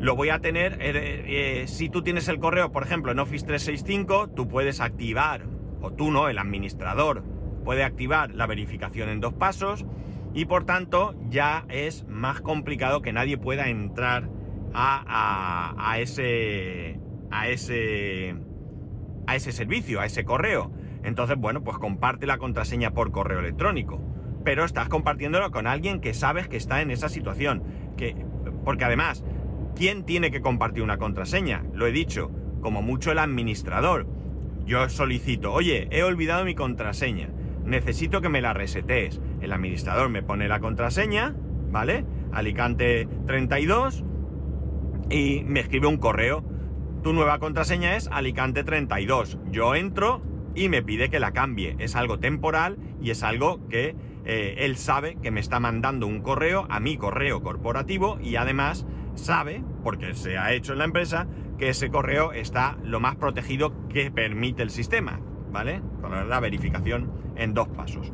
lo 0.01 0.15
voy 0.15 0.31
a 0.31 0.39
tener, 0.39 0.79
eh, 0.81 1.63
eh, 1.63 1.67
si 1.67 1.89
tú 1.89 2.03
tienes 2.03 2.29
el 2.29 2.39
correo, 2.39 2.71
por 2.71 2.85
ejemplo, 2.85 3.13
en 3.13 3.19
Office 3.19 3.45
365, 3.45 4.29
tú 4.31 4.49
puedes 4.49 4.81
activar, 4.81 5.47
o 5.81 5.93
tú 5.93 6.11
no, 6.11 6.29
el 6.29 6.39
administrador 6.39 7.25
puede 7.65 7.85
activar 7.85 8.35
la 8.35 8.47
verificación 8.47 9.09
en 9.09 9.21
dos 9.21 9.35
pasos 9.35 9.85
y 10.33 10.45
por 10.45 10.65
tanto 10.65 11.15
ya 11.29 11.65
es 11.69 12.07
más 12.09 12.41
complicado 12.41 13.03
que 13.03 13.13
nadie 13.13 13.39
pueda 13.39 13.69
entrar 13.69 14.29
a, 14.73 15.75
a, 15.77 15.99
ese, 15.99 17.01
a, 17.31 17.49
ese, 17.49 18.37
a 19.27 19.37
ese 19.37 19.53
servicio, 19.53 20.01
a 20.01 20.07
ese 20.07 20.25
correo. 20.25 20.71
Entonces, 21.03 21.37
bueno, 21.37 21.63
pues 21.63 21.79
comparte 21.79 22.27
la 22.27 22.39
contraseña 22.39 22.93
por 22.93 23.11
correo 23.11 23.41
electrónico. 23.41 24.01
Pero 24.45 24.65
estás 24.65 24.89
compartiéndolo 24.89 25.51
con 25.51 25.67
alguien 25.67 26.01
que 26.01 26.15
sabes 26.15 26.49
que 26.49 26.57
está 26.57 26.81
en 26.81 26.91
esa 26.91 27.09
situación. 27.09 27.63
Que, 27.97 28.15
porque 28.65 28.85
además, 28.85 29.25
¿Quién 29.79 30.03
tiene 30.03 30.33
que 30.33 30.41
compartir 30.41 30.83
una 30.83 30.99
contraseña? 30.99 31.63
Lo 31.73 31.87
he 31.87 31.93
dicho, 31.93 32.33
como 32.63 32.83
mucho 32.83 33.13
el 33.13 33.21
administrador. 33.21 34.09
Yo 34.67 34.89
solicito, 34.89 35.53
oye, 35.53 35.87
he 35.93 36.03
olvidado 36.03 36.45
mi 36.45 36.57
contraseña, 36.57 37.31
necesito 37.65 38.21
que 38.21 38.29
me 38.29 38.41
la 38.41 38.53
resetees. 38.55 39.21
El 39.41 39.53
administrador 39.53 40.09
me 40.09 40.25
pone 40.25 40.49
la 40.49 40.59
contraseña, 40.59 41.37
¿vale? 41.71 42.05
Alicante 42.33 43.07
32 43.29 44.03
y 45.11 45.45
me 45.47 45.61
escribe 45.61 45.87
un 45.87 45.99
correo. 45.99 46.43
Tu 47.05 47.13
nueva 47.13 47.39
contraseña 47.39 47.95
es 47.95 48.09
Alicante 48.09 48.65
32. 48.65 49.39
Yo 49.53 49.77
entro 49.77 50.23
y 50.57 50.69
me 50.69 50.83
pide 50.83 51.09
que 51.09 51.21
la 51.21 51.31
cambie. 51.31 51.77
Es 51.79 51.95
algo 51.95 52.19
temporal 52.19 52.79
y 53.01 53.11
es 53.11 53.23
algo 53.23 53.69
que 53.69 53.95
eh, 54.25 54.57
él 54.59 54.77
sabe 54.77 55.19
que 55.23 55.31
me 55.31 55.39
está 55.39 55.61
mandando 55.61 56.09
un 56.09 56.21
correo 56.21 56.67
a 56.69 56.81
mi 56.81 56.97
correo 56.97 57.45
corporativo 57.45 58.19
y 58.21 58.35
además 58.35 58.85
sabe, 59.19 59.63
porque 59.83 60.15
se 60.15 60.39
ha 60.39 60.53
hecho 60.53 60.73
en 60.73 60.79
la 60.79 60.85
empresa, 60.85 61.27
que 61.59 61.69
ese 61.69 61.91
correo 61.91 62.33
está 62.33 62.77
lo 62.83 63.01
más 63.01 63.17
protegido 63.17 63.73
que 63.89 64.11
permite 64.11 64.63
el 64.63 64.71
sistema, 64.71 65.21
¿vale? 65.51 65.83
Con 66.01 66.29
la 66.29 66.41
verificación 66.41 67.11
en 67.37 67.55
dos 67.55 67.69
pasos. 67.69 68.13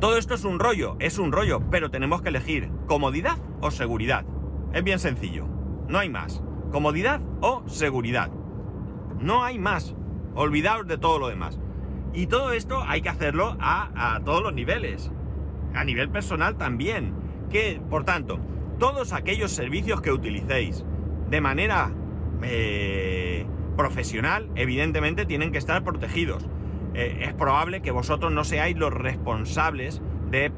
Todo 0.00 0.18
esto 0.18 0.34
es 0.34 0.44
un 0.44 0.58
rollo, 0.58 0.96
es 0.98 1.18
un 1.18 1.32
rollo, 1.32 1.62
pero 1.70 1.90
tenemos 1.90 2.20
que 2.20 2.28
elegir 2.28 2.70
comodidad 2.86 3.38
o 3.60 3.70
seguridad. 3.70 4.26
Es 4.72 4.82
bien 4.82 4.98
sencillo, 4.98 5.46
no 5.88 5.98
hay 5.98 6.08
más. 6.08 6.42
Comodidad 6.72 7.20
o 7.40 7.62
seguridad. 7.68 8.30
No 9.20 9.44
hay 9.44 9.58
más. 9.58 9.94
Olvidaos 10.34 10.86
de 10.86 10.98
todo 10.98 11.18
lo 11.18 11.28
demás. 11.28 11.60
Y 12.12 12.26
todo 12.26 12.52
esto 12.52 12.82
hay 12.86 13.00
que 13.00 13.08
hacerlo 13.08 13.56
a, 13.60 14.20
todos 14.24 14.42
los 14.42 14.52
niveles. 14.52 15.10
A 15.74 15.84
nivel 15.84 16.10
personal 16.10 16.56
también. 16.56 17.14
Que, 17.50 17.80
por 17.88 18.04
tanto, 18.04 18.40
todos 18.78 19.12
aquellos 19.12 19.52
servicios 19.52 20.00
que 20.00 20.10
utilicéis 20.10 20.84
de 21.30 21.40
manera 21.40 21.90
eh, 22.42 23.46
profesional, 23.76 24.48
evidentemente 24.54 25.26
tienen 25.26 25.52
que 25.52 25.58
estar 25.58 25.82
protegidos. 25.84 26.46
Eh, 26.94 27.22
es 27.22 27.34
probable 27.34 27.82
que 27.82 27.90
vosotros 27.90 28.32
no 28.32 28.44
seáis 28.44 28.76
los 28.76 28.92
responsables 28.92 30.00
de 30.30 30.52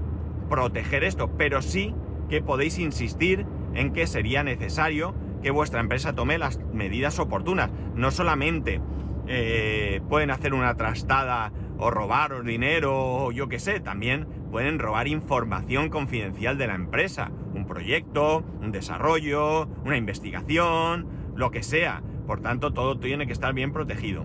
proteger 0.50 1.05
esto, 1.05 1.31
pero 1.37 1.62
sí 1.62 1.94
que 2.29 2.42
podéis 2.42 2.79
insistir 2.79 3.46
en 3.74 3.92
que 3.92 4.07
sería 4.07 4.42
necesario 4.42 5.14
que 5.42 5.50
vuestra 5.50 5.81
empresa 5.81 6.14
tome 6.14 6.38
las 6.38 6.59
medidas 6.72 7.18
oportunas. 7.18 7.70
No 7.94 8.11
solamente 8.11 8.81
eh, 9.29 10.00
pueden 10.09 10.31
hacer 10.31 10.55
una 10.55 10.74
trastada 10.76 11.52
o 11.79 11.90
robaros 11.90 12.44
dinero 12.44 12.94
o 12.94 13.33
yo 13.33 13.48
qué 13.48 13.59
sé, 13.59 13.81
también 13.81 14.26
pueden 14.50 14.79
robar 14.79 15.09
información 15.09 15.88
confidencial 15.90 16.59
de 16.59 16.66
la 16.66 16.74
empresa, 16.74 17.31
proyecto, 17.66 18.44
un 18.61 18.72
desarrollo, 18.72 19.68
una 19.85 19.96
investigación, 19.96 21.07
lo 21.35 21.50
que 21.50 21.62
sea. 21.62 22.02
Por 22.26 22.40
tanto, 22.40 22.72
todo 22.72 22.98
tiene 22.98 23.26
que 23.26 23.33
estar 23.33 23.55
bien 23.55 23.72
protegido. 23.72 24.24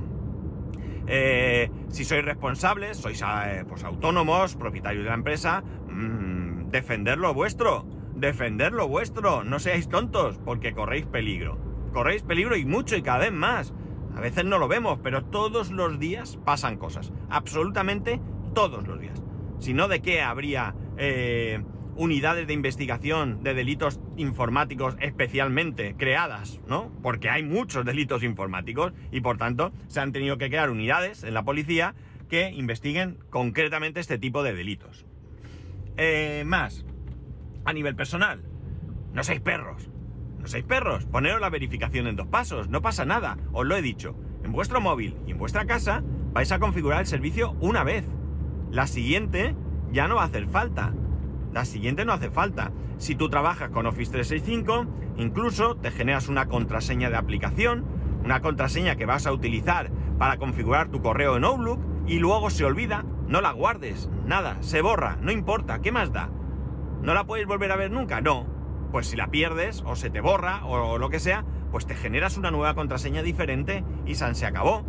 Eh, 1.07 1.69
si 1.89 2.05
sois 2.05 2.23
responsables, 2.23 2.97
sois 2.97 3.21
eh, 3.21 3.65
pues, 3.67 3.83
autónomos, 3.83 4.55
propietarios 4.55 5.03
de 5.03 5.09
la 5.09 5.15
empresa, 5.15 5.63
mmm, 5.89 6.69
defender 6.69 7.17
lo 7.17 7.33
vuestro, 7.33 7.85
defender 8.15 8.71
lo 8.71 8.87
vuestro, 8.87 9.43
no 9.43 9.59
seáis 9.59 9.89
tontos, 9.89 10.39
porque 10.45 10.73
corréis 10.73 11.05
peligro. 11.05 11.57
Corréis 11.91 12.23
peligro 12.23 12.55
y 12.55 12.65
mucho 12.65 12.95
y 12.95 13.01
cada 13.01 13.19
vez 13.19 13.33
más. 13.33 13.73
A 14.15 14.21
veces 14.21 14.45
no 14.45 14.57
lo 14.57 14.67
vemos, 14.67 14.99
pero 15.03 15.23
todos 15.25 15.71
los 15.71 15.99
días 15.99 16.37
pasan 16.45 16.77
cosas. 16.77 17.11
Absolutamente 17.29 18.21
todos 18.53 18.87
los 18.87 18.99
días. 18.99 19.21
Si 19.59 19.73
no, 19.73 19.87
¿de 19.87 20.01
qué 20.01 20.21
habría 20.21 20.75
eh, 20.97 21.63
unidades 21.95 22.47
de 22.47 22.53
investigación 22.53 23.43
de 23.43 23.53
delitos 23.53 23.99
informáticos 24.17 24.95
especialmente 24.99 25.95
creadas, 25.97 26.59
¿no? 26.67 26.91
Porque 27.01 27.29
hay 27.29 27.43
muchos 27.43 27.85
delitos 27.85 28.23
informáticos 28.23 28.93
y 29.11 29.21
por 29.21 29.37
tanto 29.37 29.71
se 29.87 29.99
han 29.99 30.11
tenido 30.11 30.37
que 30.37 30.49
crear 30.49 30.69
unidades 30.69 31.23
en 31.23 31.33
la 31.33 31.43
policía 31.43 31.95
que 32.29 32.49
investiguen 32.49 33.19
concretamente 33.29 33.99
este 33.99 34.17
tipo 34.17 34.43
de 34.43 34.53
delitos. 34.53 35.05
Eh, 35.97 36.43
más, 36.45 36.85
a 37.65 37.73
nivel 37.73 37.95
personal, 37.95 38.41
no 39.13 39.23
seáis 39.23 39.41
perros, 39.41 39.89
no 40.39 40.47
seáis 40.47 40.65
perros, 40.65 41.05
poneros 41.05 41.41
la 41.41 41.49
verificación 41.49 42.07
en 42.07 42.15
dos 42.15 42.27
pasos, 42.27 42.69
no 42.69 42.81
pasa 42.81 43.05
nada, 43.05 43.37
os 43.51 43.65
lo 43.65 43.75
he 43.75 43.81
dicho. 43.81 44.15
En 44.43 44.51
vuestro 44.51 44.81
móvil 44.81 45.17
y 45.27 45.31
en 45.31 45.37
vuestra 45.37 45.65
casa 45.65 46.03
vais 46.33 46.51
a 46.51 46.59
configurar 46.59 47.01
el 47.01 47.07
servicio 47.07 47.55
una 47.59 47.83
vez. 47.83 48.05
La 48.71 48.87
siguiente 48.87 49.55
ya 49.91 50.07
no 50.07 50.15
va 50.15 50.23
a 50.23 50.25
hacer 50.25 50.47
falta. 50.47 50.93
La 51.53 51.65
siguiente 51.65 52.05
no 52.05 52.13
hace 52.13 52.29
falta. 52.29 52.71
Si 52.97 53.15
tú 53.15 53.29
trabajas 53.29 53.71
con 53.71 53.85
Office 53.85 54.11
365, 54.11 54.85
incluso 55.17 55.75
te 55.75 55.91
generas 55.91 56.29
una 56.29 56.47
contraseña 56.47 57.09
de 57.09 57.17
aplicación, 57.17 57.85
una 58.23 58.41
contraseña 58.41 58.95
que 58.95 59.05
vas 59.05 59.25
a 59.27 59.33
utilizar 59.33 59.91
para 60.17 60.37
configurar 60.37 60.89
tu 60.89 61.01
correo 61.01 61.35
en 61.35 61.43
Outlook 61.43 61.79
y 62.07 62.19
luego 62.19 62.49
se 62.49 62.63
olvida, 62.63 63.03
no 63.27 63.41
la 63.41 63.51
guardes, 63.51 64.09
nada, 64.25 64.57
se 64.61 64.81
borra, 64.81 65.17
no 65.21 65.31
importa, 65.31 65.81
¿qué 65.81 65.91
más 65.91 66.13
da? 66.13 66.29
¿No 67.01 67.13
la 67.13 67.25
puedes 67.25 67.47
volver 67.47 67.71
a 67.71 67.77
ver 67.77 67.91
nunca? 67.91 68.21
No. 68.21 68.45
Pues 68.91 69.07
si 69.07 69.15
la 69.15 69.27
pierdes 69.27 69.83
o 69.85 69.95
se 69.95 70.09
te 70.09 70.21
borra 70.21 70.65
o 70.65 70.97
lo 70.97 71.09
que 71.09 71.19
sea, 71.19 71.45
pues 71.71 71.85
te 71.85 71.95
generas 71.95 72.37
una 72.37 72.51
nueva 72.51 72.75
contraseña 72.75 73.23
diferente 73.23 73.83
y 74.05 74.15
San 74.15 74.35
se 74.35 74.45
acabó. 74.45 74.83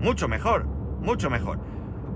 Mucho 0.00 0.28
mejor, 0.28 0.66
mucho 1.00 1.30
mejor 1.30 1.60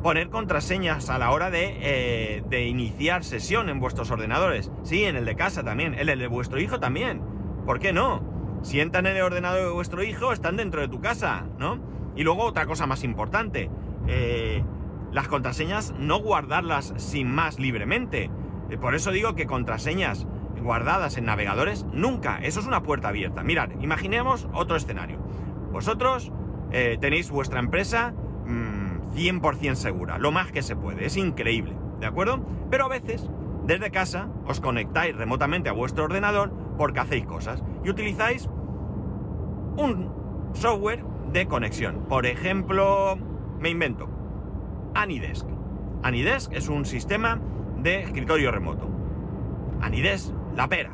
poner 0.02 0.30
contraseñas 0.30 1.08
a 1.10 1.18
la 1.18 1.30
hora 1.30 1.50
eh, 1.52 2.42
de, 2.48 2.66
iniciar 2.66 3.24
sesión 3.24 3.68
en 3.68 3.78
vuestros 3.78 4.10
ordenadores. 4.10 4.70
Sí, 4.82 5.04
en 5.04 5.16
el 5.16 5.24
de 5.24 5.36
casa 5.36 5.62
también, 5.62 5.94
en 5.94 6.08
el 6.08 6.18
de 6.18 6.26
vuestro 6.26 6.60
hijo 6.60 6.80
también. 6.80 7.22
¿Por 7.64 7.78
qué 7.78 7.92
no? 7.92 8.22
Si 8.62 8.80
entran 8.80 9.06
en 9.06 9.16
el 9.16 9.22
ordenador 9.22 9.64
de 9.64 9.72
vuestro 9.72 10.02
hijo, 10.02 10.32
están 10.32 10.56
dentro 10.56 10.80
de 10.80 10.88
tu 10.88 11.00
casa, 11.00 11.46
¿no? 11.58 11.78
Y 12.16 12.24
luego 12.24 12.42
otra 12.42 12.66
cosa 12.66 12.86
más 12.86 13.04
importante, 13.04 13.70
eh, 14.08 14.62
las 15.12 15.28
contraseñas 15.28 15.94
no 15.98 16.18
guardarlas 16.18 16.92
sin 16.96 17.32
más 17.32 17.58
libremente. 17.58 18.30
Eh, 18.70 18.78
por 18.78 18.94
eso 18.94 19.12
digo 19.12 19.34
que 19.34 19.46
contraseñas 19.46 20.26
guardadas 20.60 21.16
en 21.16 21.24
navegadores, 21.24 21.86
nunca. 21.92 22.38
Eso 22.42 22.60
es 22.60 22.66
una 22.66 22.82
puerta 22.82 23.08
abierta. 23.08 23.42
Mirad, 23.42 23.70
imaginemos 23.80 24.48
otro 24.52 24.76
escenario. 24.76 25.18
Vosotros 25.72 26.32
tenéis 27.00 27.30
vuestra 27.30 27.60
empresa 27.60 28.14
100% 29.14 29.74
segura, 29.74 30.18
lo 30.18 30.32
más 30.32 30.52
que 30.52 30.62
se 30.62 30.76
puede, 30.76 31.06
es 31.06 31.16
increíble, 31.16 31.76
¿de 32.00 32.06
acuerdo? 32.06 32.44
Pero 32.70 32.86
a 32.86 32.88
veces, 32.88 33.28
desde 33.66 33.90
casa, 33.90 34.28
os 34.46 34.60
conectáis 34.60 35.14
remotamente 35.16 35.68
a 35.68 35.72
vuestro 35.72 36.04
ordenador 36.04 36.52
porque 36.76 37.00
hacéis 37.00 37.26
cosas 37.26 37.62
y 37.84 37.90
utilizáis 37.90 38.48
un 39.76 40.10
software 40.54 41.04
de 41.32 41.46
conexión. 41.46 42.06
Por 42.08 42.26
ejemplo, 42.26 43.16
me 43.58 43.70
invento, 43.70 44.08
Anidesk. 44.94 45.46
Anidesk 46.02 46.52
es 46.52 46.68
un 46.68 46.84
sistema 46.84 47.40
de 47.78 48.02
escritorio 48.02 48.50
remoto. 48.50 48.88
Anidesk, 49.80 50.32
la 50.56 50.68
pera. 50.68 50.92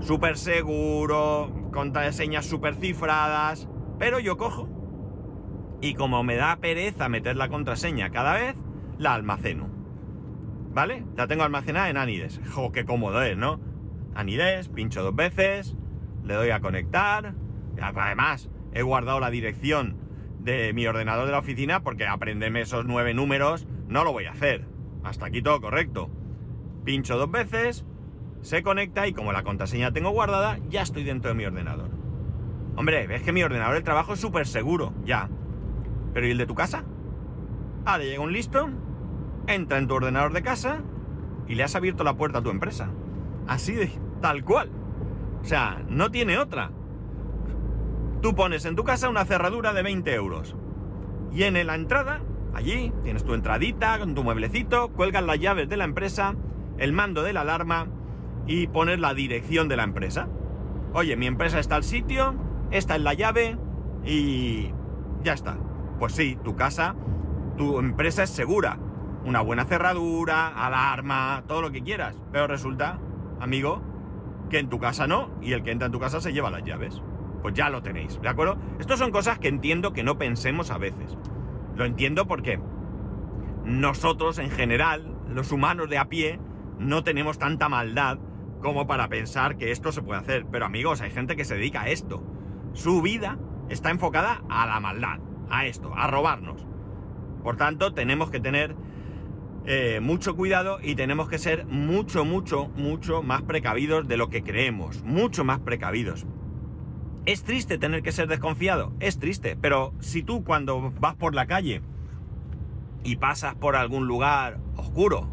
Súper 0.00 0.36
seguro, 0.36 1.50
contraseñas 1.72 2.46
súper 2.46 2.74
cifradas. 2.74 3.68
Pero 3.98 4.18
yo 4.18 4.36
cojo 4.36 4.68
y 5.80 5.94
como 5.94 6.22
me 6.22 6.36
da 6.36 6.56
pereza 6.56 7.08
meter 7.08 7.36
la 7.36 7.48
contraseña 7.48 8.10
cada 8.10 8.34
vez, 8.34 8.56
la 8.98 9.14
almaceno. 9.14 9.68
¿Vale? 10.72 11.04
La 11.16 11.26
tengo 11.26 11.42
almacenada 11.42 11.88
en 11.88 11.96
Anides. 11.96 12.40
¡Jo, 12.50 12.72
qué 12.72 12.84
cómodo 12.84 13.22
es, 13.22 13.36
¿no? 13.36 13.60
Anides, 14.14 14.68
pincho 14.68 15.02
dos 15.02 15.14
veces, 15.14 15.76
le 16.24 16.34
doy 16.34 16.50
a 16.50 16.60
conectar. 16.60 17.34
Además, 17.80 18.50
he 18.72 18.82
guardado 18.82 19.20
la 19.20 19.30
dirección 19.30 19.96
de 20.40 20.72
mi 20.72 20.86
ordenador 20.86 21.26
de 21.26 21.32
la 21.32 21.38
oficina 21.38 21.82
porque 21.82 22.06
aprenderme 22.06 22.60
esos 22.60 22.84
nueve 22.86 23.14
números 23.14 23.66
no 23.88 24.04
lo 24.04 24.12
voy 24.12 24.26
a 24.26 24.32
hacer. 24.32 24.66
Hasta 25.02 25.26
aquí 25.26 25.42
todo 25.42 25.60
correcto. 25.60 26.10
Pincho 26.84 27.16
dos 27.16 27.30
veces, 27.30 27.84
se 28.42 28.62
conecta 28.62 29.06
y 29.06 29.12
como 29.12 29.32
la 29.32 29.42
contraseña 29.42 29.92
tengo 29.92 30.10
guardada, 30.10 30.58
ya 30.68 30.82
estoy 30.82 31.04
dentro 31.04 31.30
de 31.30 31.36
mi 31.36 31.44
ordenador. 31.44 31.90
Hombre, 32.76 33.06
ves 33.06 33.22
que 33.22 33.32
mi 33.32 33.42
ordenador 33.42 33.74
de 33.74 33.82
trabajo 33.82 34.12
es 34.14 34.20
súper 34.20 34.46
seguro, 34.46 34.92
ya. 35.04 35.28
Pero 36.16 36.28
¿y 36.28 36.30
el 36.30 36.38
de 36.38 36.46
tu 36.46 36.54
casa? 36.54 36.82
Ahora 37.84 38.04
llega 38.04 38.22
un 38.22 38.32
listo, 38.32 38.70
entra 39.48 39.76
en 39.76 39.86
tu 39.86 39.96
ordenador 39.96 40.32
de 40.32 40.40
casa 40.40 40.78
y 41.46 41.56
le 41.56 41.62
has 41.62 41.76
abierto 41.76 42.04
la 42.04 42.16
puerta 42.16 42.38
a 42.38 42.42
tu 42.42 42.48
empresa. 42.48 42.88
Así 43.46 43.74
de 43.74 43.92
tal 44.22 44.42
cual. 44.42 44.70
O 45.42 45.44
sea, 45.44 45.84
no 45.90 46.10
tiene 46.10 46.38
otra. 46.38 46.70
Tú 48.22 48.34
pones 48.34 48.64
en 48.64 48.76
tu 48.76 48.82
casa 48.82 49.10
una 49.10 49.26
cerradura 49.26 49.74
de 49.74 49.82
20 49.82 50.14
euros. 50.14 50.56
Y 51.34 51.42
en 51.42 51.66
la 51.66 51.74
entrada, 51.74 52.22
allí, 52.54 52.94
tienes 53.02 53.22
tu 53.22 53.34
entradita 53.34 53.98
con 53.98 54.14
tu 54.14 54.24
mueblecito, 54.24 54.88
cuelgas 54.92 55.22
las 55.22 55.38
llaves 55.38 55.68
de 55.68 55.76
la 55.76 55.84
empresa, 55.84 56.34
el 56.78 56.94
mando 56.94 57.24
de 57.24 57.34
la 57.34 57.42
alarma 57.42 57.88
y 58.46 58.68
pones 58.68 59.00
la 59.00 59.12
dirección 59.12 59.68
de 59.68 59.76
la 59.76 59.82
empresa. 59.82 60.28
Oye, 60.94 61.14
mi 61.14 61.26
empresa 61.26 61.58
está 61.58 61.76
al 61.76 61.84
sitio, 61.84 62.34
esta 62.70 62.96
es 62.96 63.02
la 63.02 63.12
llave 63.12 63.58
y 64.02 64.70
ya 65.22 65.34
está. 65.34 65.58
Pues 65.98 66.12
sí, 66.12 66.38
tu 66.44 66.56
casa, 66.56 66.94
tu 67.56 67.78
empresa 67.78 68.22
es 68.22 68.30
segura. 68.30 68.78
Una 69.24 69.40
buena 69.40 69.64
cerradura, 69.64 70.48
alarma, 70.48 71.44
todo 71.48 71.62
lo 71.62 71.72
que 71.72 71.82
quieras. 71.82 72.20
Pero 72.32 72.46
resulta, 72.46 72.98
amigo, 73.40 73.82
que 74.50 74.58
en 74.58 74.68
tu 74.68 74.78
casa 74.78 75.06
no, 75.06 75.30
y 75.40 75.52
el 75.52 75.62
que 75.62 75.70
entra 75.70 75.86
en 75.86 75.92
tu 75.92 75.98
casa 75.98 76.20
se 76.20 76.32
lleva 76.32 76.50
las 76.50 76.64
llaves. 76.64 77.02
Pues 77.40 77.54
ya 77.54 77.70
lo 77.70 77.82
tenéis, 77.82 78.20
¿de 78.20 78.28
acuerdo? 78.28 78.58
Estas 78.78 78.98
son 78.98 79.10
cosas 79.10 79.38
que 79.38 79.48
entiendo 79.48 79.92
que 79.92 80.02
no 80.02 80.18
pensemos 80.18 80.70
a 80.70 80.78
veces. 80.78 81.16
Lo 81.76 81.84
entiendo 81.84 82.26
porque 82.26 82.60
nosotros 83.64 84.38
en 84.38 84.50
general, 84.50 85.16
los 85.28 85.50
humanos 85.50 85.88
de 85.88 85.98
a 85.98 86.08
pie, 86.08 86.38
no 86.78 87.04
tenemos 87.04 87.38
tanta 87.38 87.68
maldad 87.68 88.18
como 88.60 88.86
para 88.86 89.08
pensar 89.08 89.56
que 89.56 89.70
esto 89.70 89.92
se 89.92 90.02
puede 90.02 90.20
hacer. 90.20 90.46
Pero 90.50 90.66
amigos, 90.66 91.00
hay 91.00 91.10
gente 91.10 91.36
que 91.36 91.44
se 91.44 91.54
dedica 91.54 91.82
a 91.82 91.88
esto. 91.88 92.22
Su 92.74 93.00
vida 93.00 93.38
está 93.70 93.90
enfocada 93.90 94.42
a 94.48 94.66
la 94.66 94.78
maldad 94.80 95.25
a 95.50 95.66
esto, 95.66 95.92
a 95.94 96.06
robarnos. 96.06 96.66
Por 97.42 97.56
tanto, 97.56 97.92
tenemos 97.94 98.30
que 98.30 98.40
tener 98.40 98.74
eh, 99.66 100.00
mucho 100.00 100.36
cuidado 100.36 100.78
y 100.82 100.94
tenemos 100.94 101.28
que 101.28 101.38
ser 101.38 101.66
mucho, 101.66 102.24
mucho, 102.24 102.68
mucho 102.76 103.22
más 103.22 103.42
precavidos 103.42 104.06
de 104.06 104.16
lo 104.16 104.30
que 104.30 104.42
creemos. 104.42 105.02
Mucho 105.02 105.44
más 105.44 105.60
precavidos. 105.60 106.26
Es 107.26 107.42
triste 107.42 107.76
tener 107.76 108.02
que 108.02 108.12
ser 108.12 108.28
desconfiado, 108.28 108.92
es 109.00 109.18
triste, 109.18 109.56
pero 109.60 109.92
si 109.98 110.22
tú 110.22 110.44
cuando 110.44 110.92
vas 111.00 111.16
por 111.16 111.34
la 111.34 111.46
calle 111.46 111.82
y 113.02 113.16
pasas 113.16 113.56
por 113.56 113.74
algún 113.74 114.06
lugar 114.06 114.60
oscuro, 114.76 115.28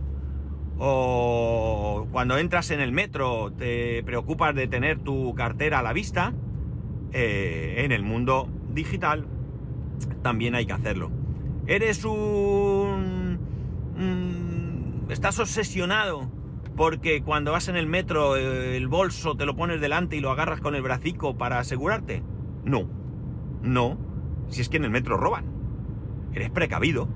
o 0.80 2.08
cuando 2.12 2.40
entras 2.40 2.72
en 2.72 2.82
el 2.82 2.92
metro 2.92 3.54
te 3.54 4.02
preocupas 4.04 4.56
de 4.56 4.68
tener 4.68 4.98
tu 5.00 5.36
cartera 5.36 5.80
a 5.80 5.84
la 5.84 5.94
vista, 5.94 6.34
eh, 7.12 7.76
en 7.86 7.92
el 7.92 8.02
mundo 8.02 8.50
digital 8.72 9.28
también 10.22 10.56
hay 10.56 10.66
que 10.66 10.74
hacerlo. 10.74 11.12
Eres 11.68 12.04
un... 12.06 13.40
estás 15.10 15.40
obsesionado 15.40 16.30
porque 16.76 17.22
cuando 17.22 17.52
vas 17.52 17.68
en 17.68 17.76
el 17.76 17.88
metro 17.88 18.36
el 18.36 18.88
bolso 18.88 19.36
te 19.36 19.46
lo 19.46 19.56
pones 19.56 19.80
delante 19.80 20.16
y 20.16 20.20
lo 20.20 20.32
agarras 20.32 20.60
con 20.60 20.76
el 20.76 20.82
bracico 20.82 21.38
para 21.38 21.60
asegurarte. 21.60 22.24
No, 22.66 22.90
no, 23.62 23.98
si 24.48 24.62
es 24.62 24.70
que 24.70 24.78
en 24.78 24.86
el 24.86 24.92
metro 24.92 25.18
roban. 25.18 25.46
Eres 26.34 26.50
precavido, 26.50 27.08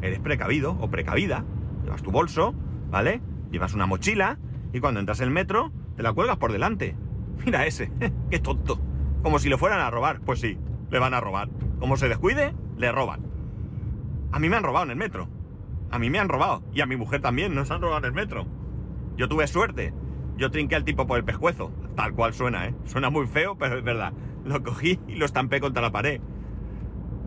eres 0.00 0.20
precavido 0.20 0.76
o 0.80 0.90
precavida, 0.90 1.44
llevas 1.84 2.02
tu 2.02 2.10
bolso, 2.10 2.54
¿vale? 2.90 3.20
Llevas 3.50 3.74
una 3.74 3.86
mochila 3.86 4.38
y 4.72 4.80
cuando 4.80 5.00
entras 5.00 5.20
en 5.20 5.28
el 5.28 5.34
metro 5.34 5.72
te 5.96 6.02
la 6.02 6.12
cuelgas 6.12 6.38
por 6.38 6.52
delante. 6.52 6.96
Mira 7.44 7.66
ese, 7.66 7.90
qué 8.30 8.38
tonto. 8.38 8.80
Como 9.22 9.38
si 9.38 9.48
le 9.48 9.58
fueran 9.58 9.80
a 9.80 9.90
robar. 9.90 10.20
Pues 10.20 10.40
sí, 10.40 10.58
le 10.90 10.98
van 10.98 11.14
a 11.14 11.20
robar. 11.20 11.48
Como 11.78 11.96
se 11.96 12.08
descuide, 12.08 12.54
le 12.76 12.92
roban. 12.92 13.20
A 14.32 14.38
mí 14.38 14.48
me 14.48 14.56
han 14.56 14.62
robado 14.62 14.84
en 14.84 14.90
el 14.90 14.96
metro. 14.96 15.28
A 15.90 15.98
mí 15.98 16.10
me 16.10 16.18
han 16.18 16.28
robado. 16.28 16.62
Y 16.72 16.80
a 16.80 16.86
mi 16.86 16.96
mujer 16.96 17.20
también 17.20 17.54
nos 17.54 17.70
han 17.70 17.80
robado 17.80 17.98
en 17.98 18.04
el 18.06 18.12
metro. 18.12 18.46
Yo 19.16 19.28
tuve 19.28 19.46
suerte. 19.46 19.92
Yo 20.36 20.50
trinqué 20.50 20.76
al 20.76 20.84
tipo 20.84 21.06
por 21.06 21.18
el 21.18 21.24
pescuezo. 21.24 21.72
Tal 21.94 22.14
cual 22.14 22.34
suena, 22.34 22.66
¿eh? 22.66 22.74
Suena 22.84 23.10
muy 23.10 23.26
feo, 23.26 23.56
pero 23.56 23.78
es 23.78 23.84
verdad. 23.84 24.12
Lo 24.44 24.62
cogí 24.62 25.00
y 25.08 25.16
lo 25.16 25.24
estampé 25.24 25.60
contra 25.60 25.82
la 25.82 25.92
pared. 25.92 26.20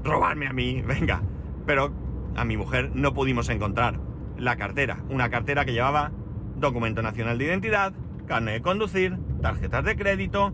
Robarme 0.03 0.47
a 0.47 0.53
mí, 0.53 0.81
venga. 0.81 1.21
Pero 1.65 1.91
a 2.35 2.45
mi 2.45 2.57
mujer 2.57 2.91
no 2.93 3.13
pudimos 3.13 3.49
encontrar 3.49 3.99
la 4.37 4.55
cartera. 4.55 5.03
Una 5.09 5.29
cartera 5.29 5.65
que 5.65 5.73
llevaba 5.73 6.11
documento 6.55 7.01
nacional 7.01 7.37
de 7.37 7.45
identidad, 7.45 7.93
carne 8.27 8.53
de 8.53 8.61
conducir, 8.61 9.17
tarjetas 9.41 9.83
de 9.83 9.95
crédito, 9.95 10.53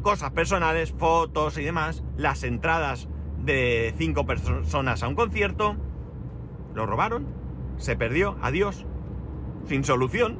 cosas 0.00 0.30
personales, 0.32 0.92
fotos 0.92 1.58
y 1.58 1.64
demás, 1.64 2.04
las 2.16 2.42
entradas 2.42 3.08
de 3.38 3.94
cinco 3.96 4.26
personas 4.26 5.02
a 5.02 5.08
un 5.08 5.14
concierto. 5.14 5.76
Lo 6.74 6.86
robaron, 6.86 7.26
se 7.76 7.96
perdió, 7.96 8.36
adiós, 8.42 8.86
sin 9.66 9.84
solución. 9.84 10.38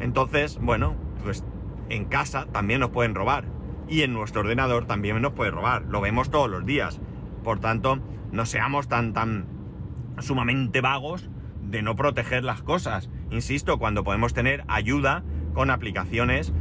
Entonces, 0.00 0.58
bueno, 0.60 0.94
pues 1.22 1.44
en 1.88 2.06
casa 2.06 2.46
también 2.52 2.80
nos 2.80 2.90
pueden 2.90 3.14
robar. 3.14 3.46
Y 3.88 4.02
en 4.02 4.12
nuestro 4.12 4.40
ordenador 4.40 4.86
también 4.86 5.20
nos 5.22 5.32
puede 5.32 5.50
robar. 5.50 5.84
Lo 5.84 6.00
vemos 6.00 6.30
todos 6.30 6.50
los 6.50 6.66
días. 6.66 7.00
Por 7.44 7.60
tanto, 7.60 8.00
no 8.32 8.46
seamos 8.46 8.88
tan, 8.88 9.12
tan 9.12 9.46
sumamente 10.18 10.80
vagos 10.80 11.30
de 11.62 11.82
no 11.82 11.94
proteger 11.96 12.44
las 12.44 12.62
cosas. 12.62 13.08
Insisto, 13.30 13.78
cuando 13.78 14.04
podemos 14.04 14.34
tener 14.34 14.64
ayuda 14.68 15.24
con 15.54 15.70
aplicaciones 15.70 16.52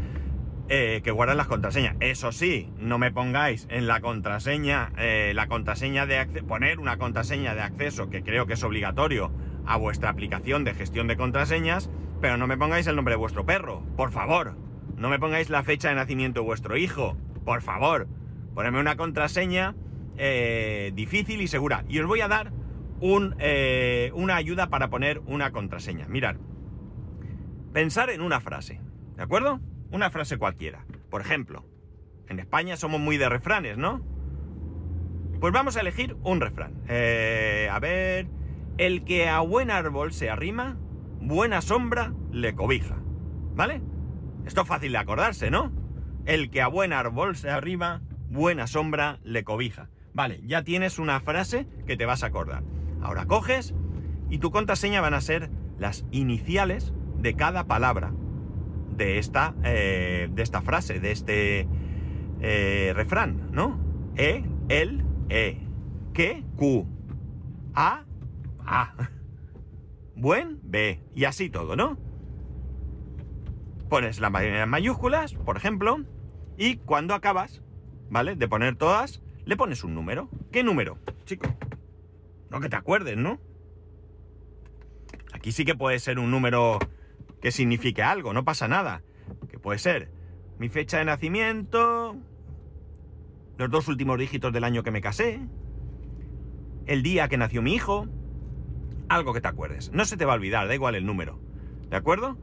eh, 0.68 1.02
que 1.04 1.12
guardan 1.12 1.38
las 1.38 1.46
contraseñas. 1.46 1.96
Eso 2.00 2.32
sí, 2.32 2.72
no 2.80 2.98
me 2.98 3.12
pongáis 3.12 3.68
en 3.70 3.86
la 3.86 4.02
contraseña, 4.02 4.92
eh, 4.98 5.32
la 5.36 5.46
contraseña 5.46 6.08
de 6.08 6.26
poner 6.42 6.80
una 6.80 6.98
contraseña 6.98 7.54
de 7.54 7.62
acceso 7.62 8.10
que 8.10 8.24
creo 8.24 8.48
que 8.48 8.54
es 8.54 8.64
obligatorio 8.64 9.32
a 9.68 9.78
vuestra 9.78 10.10
aplicación 10.10 10.64
de 10.64 10.74
gestión 10.74 11.08
de 11.08 11.18
contraseñas, 11.18 11.92
pero 12.20 12.38
no 12.38 12.48
me 12.48 12.58
pongáis 12.58 12.88
el 12.88 12.96
nombre 12.96 13.14
de 13.14 13.18
vuestro 13.18 13.46
perro, 13.46 13.84
por 13.96 14.12
favor. 14.12 14.58
No 14.98 15.10
me 15.10 15.20
pongáis 15.20 15.52
la 15.52 15.62
fecha 15.62 15.90
de 15.90 15.96
nacimiento 15.96 16.40
de 16.40 16.48
vuestro 16.48 16.78
hijo, 16.78 17.16
por 17.44 17.62
favor. 17.62 18.08
Ponedme 18.56 18.80
una 18.80 18.96
contraseña 18.96 19.76
eh, 20.18 20.92
difícil 20.96 21.42
y 21.42 21.48
segura. 21.48 21.86
Y 21.88 22.00
os 22.00 22.08
voy 22.08 22.22
a 22.22 22.28
dar 22.28 22.52
un, 23.02 23.36
una 24.14 24.36
ayuda 24.36 24.70
para 24.70 24.90
poner 24.90 25.20
una 25.28 25.52
contraseña. 25.52 26.08
Mirad, 26.08 26.38
pensar 27.72 28.10
en 28.10 28.22
una 28.22 28.40
frase, 28.40 28.82
¿de 29.16 29.22
acuerdo? 29.22 29.60
Una 29.92 30.10
frase 30.10 30.38
cualquiera. 30.38 30.86
Por 31.10 31.22
ejemplo, 31.22 31.66
en 32.28 32.40
España 32.40 32.78
somos 32.78 33.00
muy 33.00 33.18
de 33.18 33.30
refranes, 33.30 33.78
¿no? 33.78 34.02
Pues 35.40 35.54
vamos 35.54 35.78
a 35.78 35.82
elegir 35.82 36.16
un 36.24 36.42
refrán. 36.42 36.74
Eh, 36.88 37.70
a 37.72 37.80
ver, 37.80 38.28
el 38.78 39.04
que 39.06 39.28
a 39.28 39.40
buen 39.42 39.70
árbol 39.70 40.12
se 40.12 40.30
arrima, 40.30 40.78
buena 41.22 41.62
sombra 41.62 42.14
le 42.32 42.56
cobija. 42.56 42.98
¿Vale? 43.56 43.82
Esto 44.46 44.62
es 44.62 44.68
fácil 44.68 44.92
de 44.92 44.98
acordarse, 44.98 45.52
¿no? 45.52 45.72
El 46.26 46.50
que 46.50 46.62
a 46.62 46.68
buen 46.68 46.94
árbol 46.94 47.36
se 47.36 47.50
arrima, 47.50 48.02
buena 48.30 48.68
sombra 48.68 49.20
le 49.24 49.44
cobija. 49.44 49.90
Vale, 50.14 50.42
ya 50.46 50.64
tienes 50.64 51.00
una 51.00 51.20
frase 51.20 51.68
que 51.86 51.98
te 51.98 52.06
vas 52.06 52.24
a 52.24 52.28
acordar. 52.28 52.64
Ahora 53.02 53.26
coges 53.26 53.76
y 54.30 54.40
tu 54.40 54.52
contraseña 54.52 55.02
van 55.02 55.14
a 55.14 55.22
ser 55.22 55.50
las 55.78 56.06
iniciales 56.12 56.94
de 57.18 57.36
cada 57.36 57.66
palabra 57.66 58.14
de 58.96 59.18
esta, 59.18 59.54
eh, 59.64 60.30
de 60.32 60.44
esta 60.44 60.62
frase, 60.62 61.00
de 61.00 61.12
este 61.12 61.68
eh, 62.42 62.94
refrán, 62.96 63.50
¿no? 63.52 63.80
E, 64.16 64.44
el, 64.70 65.04
E. 65.30 65.58
Que, 66.14 66.44
Q. 66.56 66.88
A, 67.74 68.06
A. 68.66 69.10
Buen, 70.16 70.60
B. 70.64 71.02
Y 71.14 71.26
así 71.26 71.50
todo, 71.50 71.76
¿no? 71.76 71.98
Pones 73.90 74.20
las 74.20 74.32
mayúsculas, 74.68 75.34
por 75.34 75.58
ejemplo, 75.58 76.00
y 76.58 76.78
cuando 76.78 77.14
acabas, 77.14 77.62
¿vale? 78.10 78.36
De 78.36 78.48
poner 78.48 78.76
todas, 78.76 79.22
le 79.46 79.58
pones 79.58 79.84
un 79.84 79.94
número. 79.94 80.30
¿Qué 80.52 80.64
número, 80.64 80.98
chico? 81.26 81.48
No 82.50 82.60
que 82.62 82.70
te 82.70 82.76
acuerdes, 82.76 83.18
¿no? 83.18 83.40
Aquí 85.34 85.52
sí 85.52 85.66
que 85.66 85.76
puede 85.76 86.00
ser 86.00 86.18
un 86.18 86.32
número 86.32 86.80
que 87.46 87.52
signifique 87.52 88.02
algo, 88.02 88.34
no 88.34 88.44
pasa 88.44 88.68
nada. 88.68 89.04
Que 89.48 89.60
puede 89.60 89.78
ser 89.78 90.10
mi 90.58 90.68
fecha 90.68 90.98
de 90.98 91.06
nacimiento, 91.06 92.16
los 93.60 93.70
dos 93.70 93.88
últimos 93.88 94.18
dígitos 94.18 94.52
del 94.52 94.64
año 94.64 94.82
que 94.82 94.90
me 94.90 95.00
casé, 95.00 95.40
el 96.88 97.04
día 97.04 97.28
que 97.28 97.38
nació 97.38 97.62
mi 97.62 97.76
hijo, 97.76 98.08
algo 99.10 99.32
que 99.32 99.42
te 99.42 99.48
acuerdes. 99.48 99.92
No 99.92 100.06
se 100.06 100.18
te 100.18 100.26
va 100.26 100.34
a 100.34 100.38
olvidar, 100.38 100.68
da 100.68 100.74
igual 100.74 100.96
el 100.96 101.06
número. 101.06 101.40
¿De 101.88 101.96
acuerdo? 101.98 102.36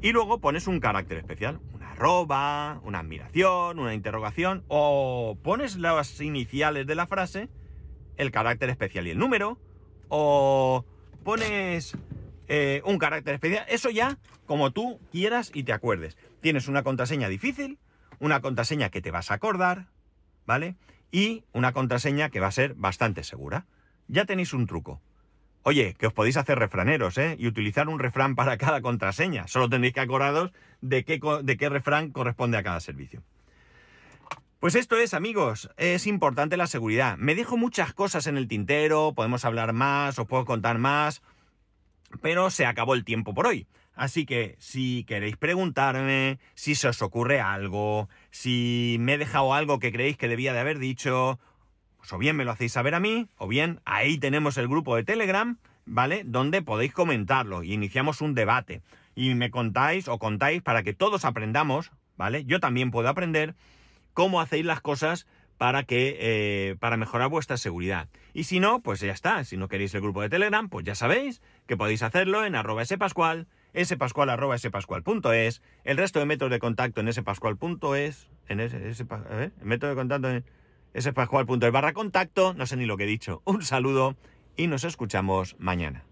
Y 0.00 0.12
luego 0.12 0.40
pones 0.40 0.66
un 0.66 0.80
carácter 0.80 1.18
especial, 1.18 1.60
una 1.74 1.90
arroba, 1.90 2.80
una 2.84 3.00
admiración, 3.00 3.78
una 3.78 3.92
interrogación, 3.92 4.64
o 4.68 5.36
pones 5.42 5.76
las 5.76 6.22
iniciales 6.22 6.86
de 6.86 6.94
la 6.94 7.06
frase, 7.06 7.50
el 8.16 8.30
carácter 8.30 8.70
especial 8.70 9.08
y 9.08 9.10
el 9.10 9.18
número, 9.18 9.58
o 10.08 10.86
pones 11.22 11.98
eh, 12.48 12.82
un 12.84 12.98
carácter 12.98 13.34
especial. 13.34 13.64
Eso 13.68 13.90
ya 13.90 14.18
como 14.46 14.72
tú 14.72 14.98
quieras 15.12 15.50
y 15.54 15.64
te 15.64 15.72
acuerdes. 15.72 16.16
Tienes 16.40 16.66
una 16.66 16.82
contraseña 16.82 17.28
difícil, 17.28 17.78
una 18.18 18.40
contraseña 18.40 18.88
que 18.88 19.02
te 19.02 19.10
vas 19.10 19.30
a 19.30 19.34
acordar, 19.34 19.86
¿vale? 20.46 20.76
Y 21.12 21.44
una 21.52 21.72
contraseña 21.72 22.30
que 22.30 22.40
va 22.40 22.48
a 22.48 22.52
ser 22.52 22.74
bastante 22.74 23.22
segura. 23.22 23.66
Ya 24.08 24.24
tenéis 24.24 24.54
un 24.54 24.66
truco. 24.66 25.00
Oye, 25.62 25.94
que 25.98 26.06
os 26.06 26.14
podéis 26.14 26.38
hacer 26.38 26.58
refraneros, 26.58 27.18
¿eh? 27.18 27.36
Y 27.38 27.46
utilizar 27.46 27.88
un 27.88 27.98
refrán 27.98 28.34
para 28.34 28.56
cada 28.56 28.80
contraseña. 28.80 29.46
Solo 29.46 29.68
tendréis 29.68 29.92
que 29.92 30.00
acordaros 30.00 30.52
de 30.80 31.04
qué, 31.04 31.20
de 31.42 31.56
qué 31.58 31.68
refrán 31.68 32.10
corresponde 32.10 32.56
a 32.56 32.62
cada 32.62 32.80
servicio. 32.80 33.22
Pues 34.60 34.74
esto 34.74 34.96
es, 34.96 35.12
amigos, 35.14 35.70
es 35.76 36.06
importante 36.06 36.56
la 36.56 36.66
seguridad. 36.66 37.16
Me 37.18 37.34
dejo 37.34 37.56
muchas 37.56 37.92
cosas 37.92 38.26
en 38.26 38.36
el 38.36 38.48
tintero, 38.48 39.12
podemos 39.14 39.44
hablar 39.44 39.72
más, 39.72 40.18
os 40.18 40.26
puedo 40.26 40.44
contar 40.46 40.78
más 40.78 41.22
pero 42.20 42.50
se 42.50 42.66
acabó 42.66 42.94
el 42.94 43.04
tiempo 43.04 43.34
por 43.34 43.46
hoy. 43.46 43.66
Así 43.94 44.26
que 44.26 44.54
si 44.60 45.04
queréis 45.04 45.36
preguntarme, 45.36 46.38
si 46.54 46.76
se 46.76 46.88
os 46.88 47.02
ocurre 47.02 47.40
algo, 47.40 48.08
si 48.30 48.96
me 49.00 49.14
he 49.14 49.18
dejado 49.18 49.54
algo 49.54 49.80
que 49.80 49.90
creéis 49.90 50.16
que 50.16 50.28
debía 50.28 50.52
de 50.52 50.60
haber 50.60 50.78
dicho, 50.78 51.40
pues 51.96 52.12
o 52.12 52.18
bien 52.18 52.36
me 52.36 52.44
lo 52.44 52.52
hacéis 52.52 52.72
saber 52.72 52.94
a 52.94 53.00
mí, 53.00 53.28
o 53.36 53.48
bien 53.48 53.80
ahí 53.84 54.18
tenemos 54.18 54.56
el 54.56 54.68
grupo 54.68 54.94
de 54.94 55.02
Telegram, 55.02 55.58
¿vale? 55.84 56.22
Donde 56.24 56.62
podéis 56.62 56.92
comentarlo 56.92 57.64
y 57.64 57.72
iniciamos 57.72 58.20
un 58.20 58.34
debate. 58.34 58.82
Y 59.16 59.34
me 59.34 59.50
contáis 59.50 60.06
o 60.06 60.18
contáis 60.18 60.62
para 60.62 60.84
que 60.84 60.94
todos 60.94 61.24
aprendamos, 61.24 61.90
¿vale? 62.16 62.44
Yo 62.44 62.60
también 62.60 62.92
puedo 62.92 63.08
aprender 63.08 63.56
cómo 64.14 64.40
hacéis 64.40 64.64
las 64.64 64.80
cosas 64.80 65.26
para 65.58 65.82
que 65.82 66.16
eh, 66.20 66.76
para 66.76 66.96
mejorar 66.96 67.28
vuestra 67.28 67.56
seguridad. 67.56 68.08
Y 68.32 68.44
si 68.44 68.60
no, 68.60 68.80
pues 68.80 69.00
ya 69.00 69.12
está. 69.12 69.44
Si 69.44 69.56
no 69.56 69.68
queréis 69.68 69.92
el 69.94 70.00
grupo 70.00 70.22
de 70.22 70.28
Telegram, 70.28 70.68
pues 70.68 70.86
ya 70.86 70.94
sabéis 70.94 71.42
que 71.66 71.76
podéis 71.76 72.02
hacerlo 72.02 72.44
en 72.44 72.54
arroba 72.54 72.84
spascual, 72.84 73.48
spascual 73.84 74.30
arroba 74.30 74.56
spascual.es, 74.56 75.62
el 75.84 75.96
resto 75.96 76.20
de 76.20 76.26
métodos 76.26 76.52
de 76.52 76.60
contacto 76.60 77.00
en 77.00 77.12
spascual.es, 77.12 78.28
en 78.48 78.60
ese, 78.60 78.88
ese, 78.88 79.04
el 79.30 79.66
método 79.66 79.90
de 79.90 79.96
contacto 79.96 80.30
en 80.30 80.44
spascual.es 80.98 81.72
barra 81.72 81.92
contacto, 81.92 82.54
no 82.54 82.64
sé 82.64 82.76
ni 82.76 82.86
lo 82.86 82.96
que 82.96 83.04
he 83.04 83.08
dicho. 83.08 83.42
Un 83.44 83.62
saludo 83.62 84.16
y 84.56 84.68
nos 84.68 84.84
escuchamos 84.84 85.56
mañana. 85.58 86.07